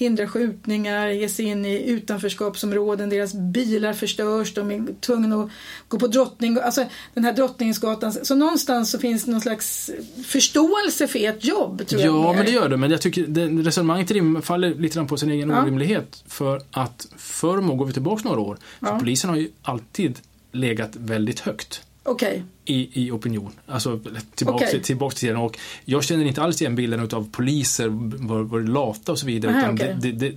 [0.00, 5.50] hindra skjutningar, ge sig in i utanförskapsområden, deras bilar förstörs, de är tvungna att
[5.88, 6.84] gå på drottning, alltså
[7.14, 8.12] den här Drottninggatan.
[8.12, 9.90] Så någonstans så finns någon slags
[10.26, 12.16] förståelse för ert jobb, tror ja, jag.
[12.16, 12.76] Ja, men det gör det.
[12.76, 15.62] Men jag tycker det, resonemanget faller lite grann på sin egen ja.
[15.62, 16.24] orimlighet.
[16.26, 20.18] För att förr, går vi tillbaka några år, för polisen har ju alltid
[20.52, 21.82] legat väldigt högt.
[22.04, 22.42] Okay.
[22.64, 23.52] I, i opinion.
[23.66, 24.00] Alltså
[24.34, 24.70] tillbaka, okay.
[24.70, 25.36] till, tillbaka till tiden.
[25.36, 27.88] Och jag känner inte alls igen bilden av poliser
[28.28, 29.52] var, var lata och så vidare.
[29.52, 29.94] Aha, utan okay.
[30.00, 30.28] det, det,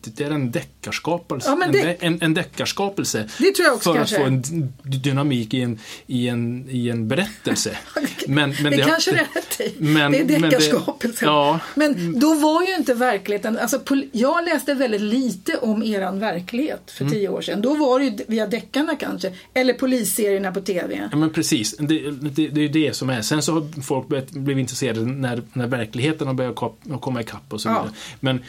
[0.00, 1.56] det, det, är en deckarskapelse.
[1.60, 3.28] Ja, det, en, en deckarskapelse.
[3.38, 4.16] Det tror jag också För kanske.
[4.16, 7.78] att få en dynamik i en, i en, i en berättelse.
[8.26, 9.74] men, men det, kanske det är rätt i.
[9.78, 11.28] Men, det är deckarskapelsen.
[11.28, 11.60] Men, ja.
[11.74, 13.80] men då var ju inte verkligheten, alltså
[14.12, 17.14] jag läste väldigt lite om eran verklighet för mm.
[17.14, 17.62] tio år sedan.
[17.62, 19.32] Då var det ju via deckarna kanske.
[19.54, 21.08] Eller polisserierna på TV.
[21.10, 23.22] Ja men precis det, det, det är ju det som är.
[23.22, 26.56] Sen så har folk blivit intresserade när, när verkligheten har börjat
[27.00, 27.84] komma ikapp och så vidare.
[27.86, 28.16] Ja.
[28.20, 28.40] Men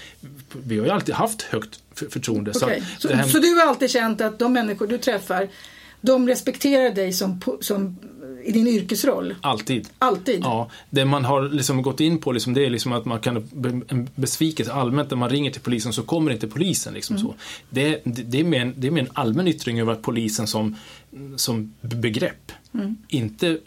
[0.63, 2.51] vi har ju alltid haft högt förtroende.
[2.51, 2.81] Okay.
[2.97, 3.27] Så, så, här...
[3.27, 5.47] så, du har alltid känt att de människor du träffar,
[6.01, 7.97] de respekterar dig som, som
[8.43, 9.35] i din yrkesroll?
[9.41, 9.89] Alltid.
[9.99, 10.41] Alltid?
[10.43, 10.69] Ja.
[10.89, 13.37] Det man har liksom gått in på liksom, det är liksom att man kan
[13.87, 16.93] en besvikelse allmänt när man ringer till polisen så kommer inte polisen.
[16.93, 17.27] Liksom mm.
[17.27, 17.35] så.
[17.69, 20.75] Det, det, det, är mer en, det är mer en allmän yttring över polisen som,
[21.35, 22.97] som begrepp mm.
[23.07, 23.57] inte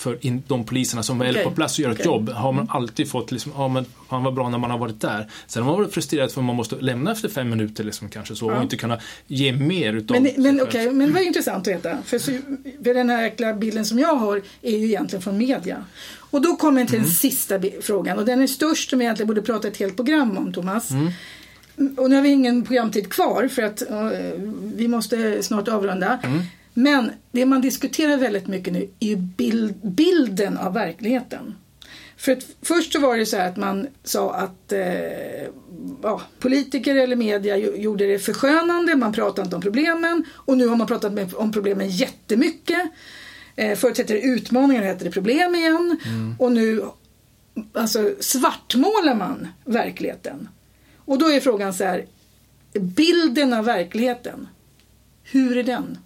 [0.00, 1.36] för in, de poliserna som okay.
[1.36, 2.12] är på plats och gör ett okay.
[2.12, 2.76] jobb har man mm.
[2.76, 5.30] alltid fått liksom, ja men fan vad bra när man har varit där.
[5.46, 8.36] Sen har man varit frustrerad för att man måste lämna efter fem minuter liksom kanske
[8.36, 8.56] så ja.
[8.56, 11.98] och inte kunna ge mer utav Men, men okej, okay, men vad intressant att veta.
[12.04, 12.30] För, så,
[12.84, 15.84] för den här äckliga bilden som jag har är ju egentligen från media.
[16.12, 17.08] Och då kommer jag till mm.
[17.08, 20.38] den sista frågan och den är störst som jag egentligen borde prata ett helt program
[20.38, 20.90] om Thomas.
[20.90, 21.12] Mm.
[21.96, 24.10] Och nu har vi ingen programtid kvar för att uh,
[24.62, 26.18] vi måste snart avrunda.
[26.22, 26.42] Mm.
[26.74, 31.54] Men det man diskuterar väldigt mycket nu är bild, bilden av verkligheten.
[32.16, 35.48] För att först så var det så här att man sa att eh,
[36.02, 40.76] ja, politiker eller media gjorde det förskönande, man pratade inte om problemen och nu har
[40.76, 42.90] man pratat om problemen jättemycket.
[43.56, 45.98] Eh, förut hette det utmaningar, nu heter det problem igen.
[46.04, 46.34] Mm.
[46.38, 46.84] Och nu
[47.72, 50.48] alltså, svartmålar man verkligheten.
[50.96, 52.06] Och då är frågan så här,
[52.72, 54.48] bilden av verkligheten,
[55.22, 55.98] hur är den?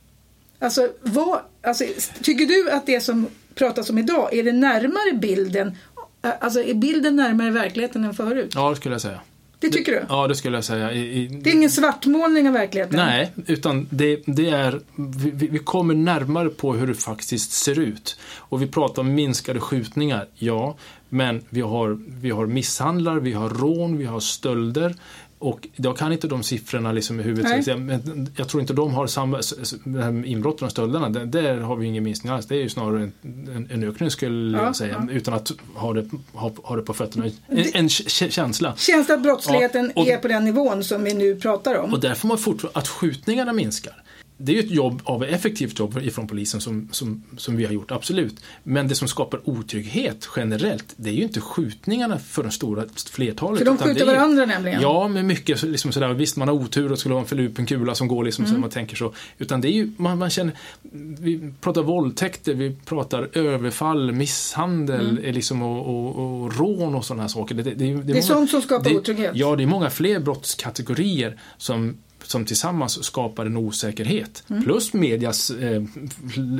[0.65, 1.85] Alltså, vad, alltså,
[2.23, 5.77] tycker du att det som pratas om idag, är det närmare bilden?
[6.41, 8.53] Alltså är bilden närmare verkligheten än förut?
[8.55, 9.21] Ja, det skulle jag säga.
[9.59, 10.07] Det tycker du?
[10.09, 10.93] Ja, det skulle jag säga.
[10.93, 12.97] I, i, det är ingen svartmålning av verkligheten?
[12.97, 18.19] Nej, utan det, det är, vi, vi, kommer närmare på hur det faktiskt ser ut.
[18.37, 20.77] Och vi pratar om minskade skjutningar, ja.
[21.09, 24.95] Men vi har, vi har misshandlar, vi har rån, vi har stölder.
[25.45, 27.79] Och jag kan inte de siffrorna liksom i huvudet.
[27.79, 29.41] Men jag tror inte de har samma,
[30.25, 32.47] inbrotten och stölderna, där, där har vi ingen minskning alls.
[32.47, 35.15] Det är ju snarare en, en, en ökning skulle ja, jag säga, ja.
[35.15, 37.27] utan att ha det, ha, ha det på fötterna.
[37.49, 38.75] En, en känsla.
[38.77, 41.93] Känns det att brottsligheten ja, och, är på den nivån som vi nu pratar om?
[41.93, 44.04] Och därför man fortfarande, att skjutningarna minskar
[44.37, 47.73] det är ju ett jobb av effektivt jobb ifrån polisen som, som, som vi har
[47.73, 48.41] gjort, absolut.
[48.63, 53.59] Men det som skapar otrygghet generellt, det är ju inte skjutningarna för de stora flertalet.
[53.59, 54.81] För de skjuter varandra ju, nämligen?
[54.81, 57.95] Ja, med mycket liksom sådär, visst man har otur och skulle ha en förlupen kula
[57.95, 58.55] som går liksom mm.
[58.55, 59.13] så man tänker så.
[59.39, 60.55] Utan det är ju, man, man känner,
[61.21, 65.35] vi pratar våldtäkter, vi pratar överfall, misshandel mm.
[65.35, 67.55] liksom, och, och, och rån och sådana här saker.
[67.55, 69.33] Det, det, det, det är, är sånt som skapar otrygghet?
[69.35, 71.97] Ja, det är många fler brottskategorier som
[72.27, 74.45] som tillsammans skapar en osäkerhet.
[74.51, 74.65] Mm.
[74.65, 75.83] Plus medias eh,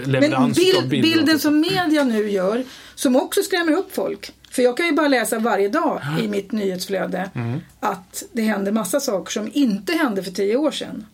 [0.07, 1.17] leverans Men bild, av bilder.
[1.17, 4.33] Bilden som media nu gör, som också skrämmer upp folk.
[4.51, 7.61] För jag kan ju bara läsa varje dag i mitt nyhetsflöde Mm.
[7.81, 11.07] att det händer massa saker som inte hände för tio år sedan.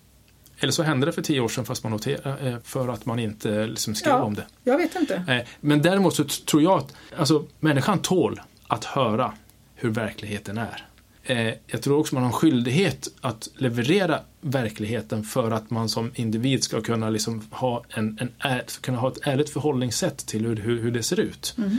[0.62, 3.18] Eller så hände det för tio år sedan fast man noterade eh, för att man
[3.18, 4.22] inte liksom skrev Ja.
[4.22, 4.46] om det.
[4.64, 5.14] Jag vet inte.
[5.28, 9.32] Eh, Men däremot så tror jag att alltså, människan tål att höra
[9.74, 10.86] hur verkligheten är.
[11.24, 16.10] Eh, Jag tror också man har en skyldighet att leverera verkligheten för att man som
[16.14, 20.80] individ ska kunna, liksom ha, en, en, kunna ha ett ärligt förhållningssätt till hur, hur,
[20.82, 21.54] hur det ser ut.
[21.58, 21.76] Mm.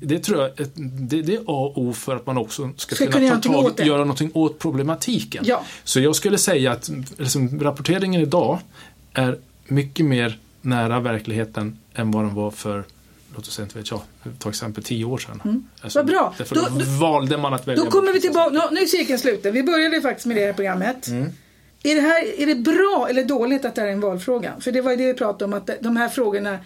[0.00, 3.06] Det tror jag det, det är A och O för att man också ska, Ska
[3.06, 3.84] kunna, kunna ta tag, det.
[3.84, 5.44] göra någonting åt problematiken.
[5.46, 5.64] Ja.
[5.84, 8.58] Så jag skulle säga att liksom, rapporteringen idag
[9.12, 12.84] är mycket mer nära verkligheten än vad den var för,
[13.38, 14.00] låt oss säga, inte vet jag,
[14.38, 15.68] ta exempel tio år sedan.
[15.82, 16.34] Alltså, Vad bra.
[16.38, 19.18] Därför Då- då, valde man att välja Då kommer vi tillbaka, nu, nu är cirkeln
[19.18, 19.52] sluten.
[19.54, 21.08] Vi började faktiskt med det här programmet.
[21.08, 21.32] Mm.
[21.82, 24.52] Är, det här, är det bra eller dåligt att det här är en valfråga?
[24.60, 26.58] För det var ju det vi pratade om, att de- de här frågorna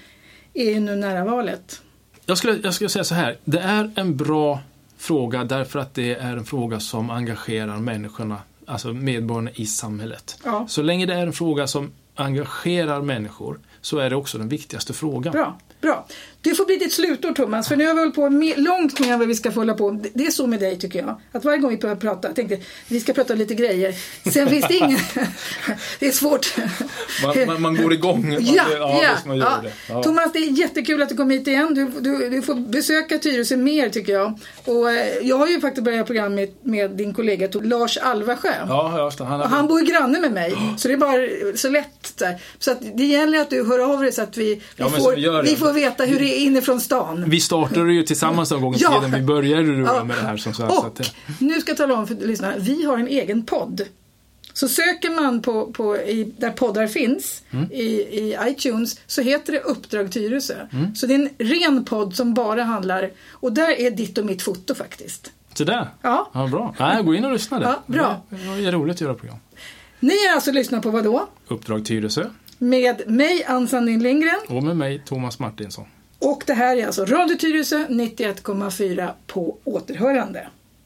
[0.55, 1.81] är ju nu nära valet.
[2.27, 3.39] Jag skulle, jag skulle säga så här.
[3.45, 4.59] Det är en bra
[4.99, 10.39] fråga därför att det är en fråga som engagerar människorna, alltså medborgarna i samhället.
[10.45, 10.67] Ja.
[10.69, 14.93] Så länge det är en fråga som engagerar människor så är det också den viktigaste
[14.93, 15.33] frågan.
[15.33, 16.07] Bra, bra.
[16.43, 19.13] Du får bli ditt slutord Thomas, för nu har vi hållit på med, långt mer
[19.13, 19.91] än vad vi ska få hålla på.
[19.91, 21.21] Det- Det är så med dig tycker jag.
[21.33, 23.95] Att varje gång vi börjar prata, jag tänkte vi ska prata lite grejer.
[24.33, 24.99] Sen finns det ingen...
[25.99, 26.55] det är svårt.
[27.25, 28.29] Man, man, man går igång.
[28.29, 29.61] Man, Ja, ja, ja, ja.
[29.97, 30.03] det.
[30.03, 31.75] Thomas, det är jättekul att du kom hit igen.
[31.75, 34.39] Du, du, du får besöka Tyresö mer tycker jag.
[34.65, 38.53] Och eh, jag har ju faktiskt börjat program med, med din kollega Lars Alvasjö.
[38.69, 39.25] Ja, just det.
[39.25, 42.23] Han, Och han bor ju granne med mig, så det är bara så lätt.
[42.59, 45.23] Så att det gäller att du hör av dig så att vi, vi, får, vi
[45.23, 45.43] det.
[45.43, 47.25] vi får veta hur det är inifrån stan.
[47.31, 49.01] Vi startade ju tillsammans någon gång i Ja.
[49.01, 49.21] tiden.
[49.21, 50.05] Vi började ju Ja.
[50.05, 50.37] med det här.
[50.37, 52.99] Som så här Och att, det- nu ska jag tala om för lyssnarna, vi har
[52.99, 53.83] en egen podd.
[54.55, 57.73] Så söker man på, på i, där poddar finns Mm.
[57.73, 60.55] i, i iTunes så heter det Uppdrag Tyresö.
[60.73, 60.95] Mm.
[60.95, 64.43] Så det är en ren podd som bara handlar, och där är ditt och mitt
[64.43, 65.31] foto faktiskt.
[65.55, 65.89] så där.
[66.03, 66.31] Ja.
[66.35, 66.75] Ja, bra.
[66.79, 67.67] Nej, gå in och lyssna där.
[67.67, 68.23] Ja, bra.
[68.31, 69.39] Det är roligt att göra program.
[70.01, 71.29] Ni har alltså lyssnat på vad då?
[71.49, 72.25] Uppdrag Tyresö
[72.59, 74.41] Med mig, Ann Sandin Lindgren.
[74.49, 75.85] och med mig, Thomas Martinsson.
[76.23, 80.47] Och det här är alltså Radio Tyresö 91,4 på återhörande.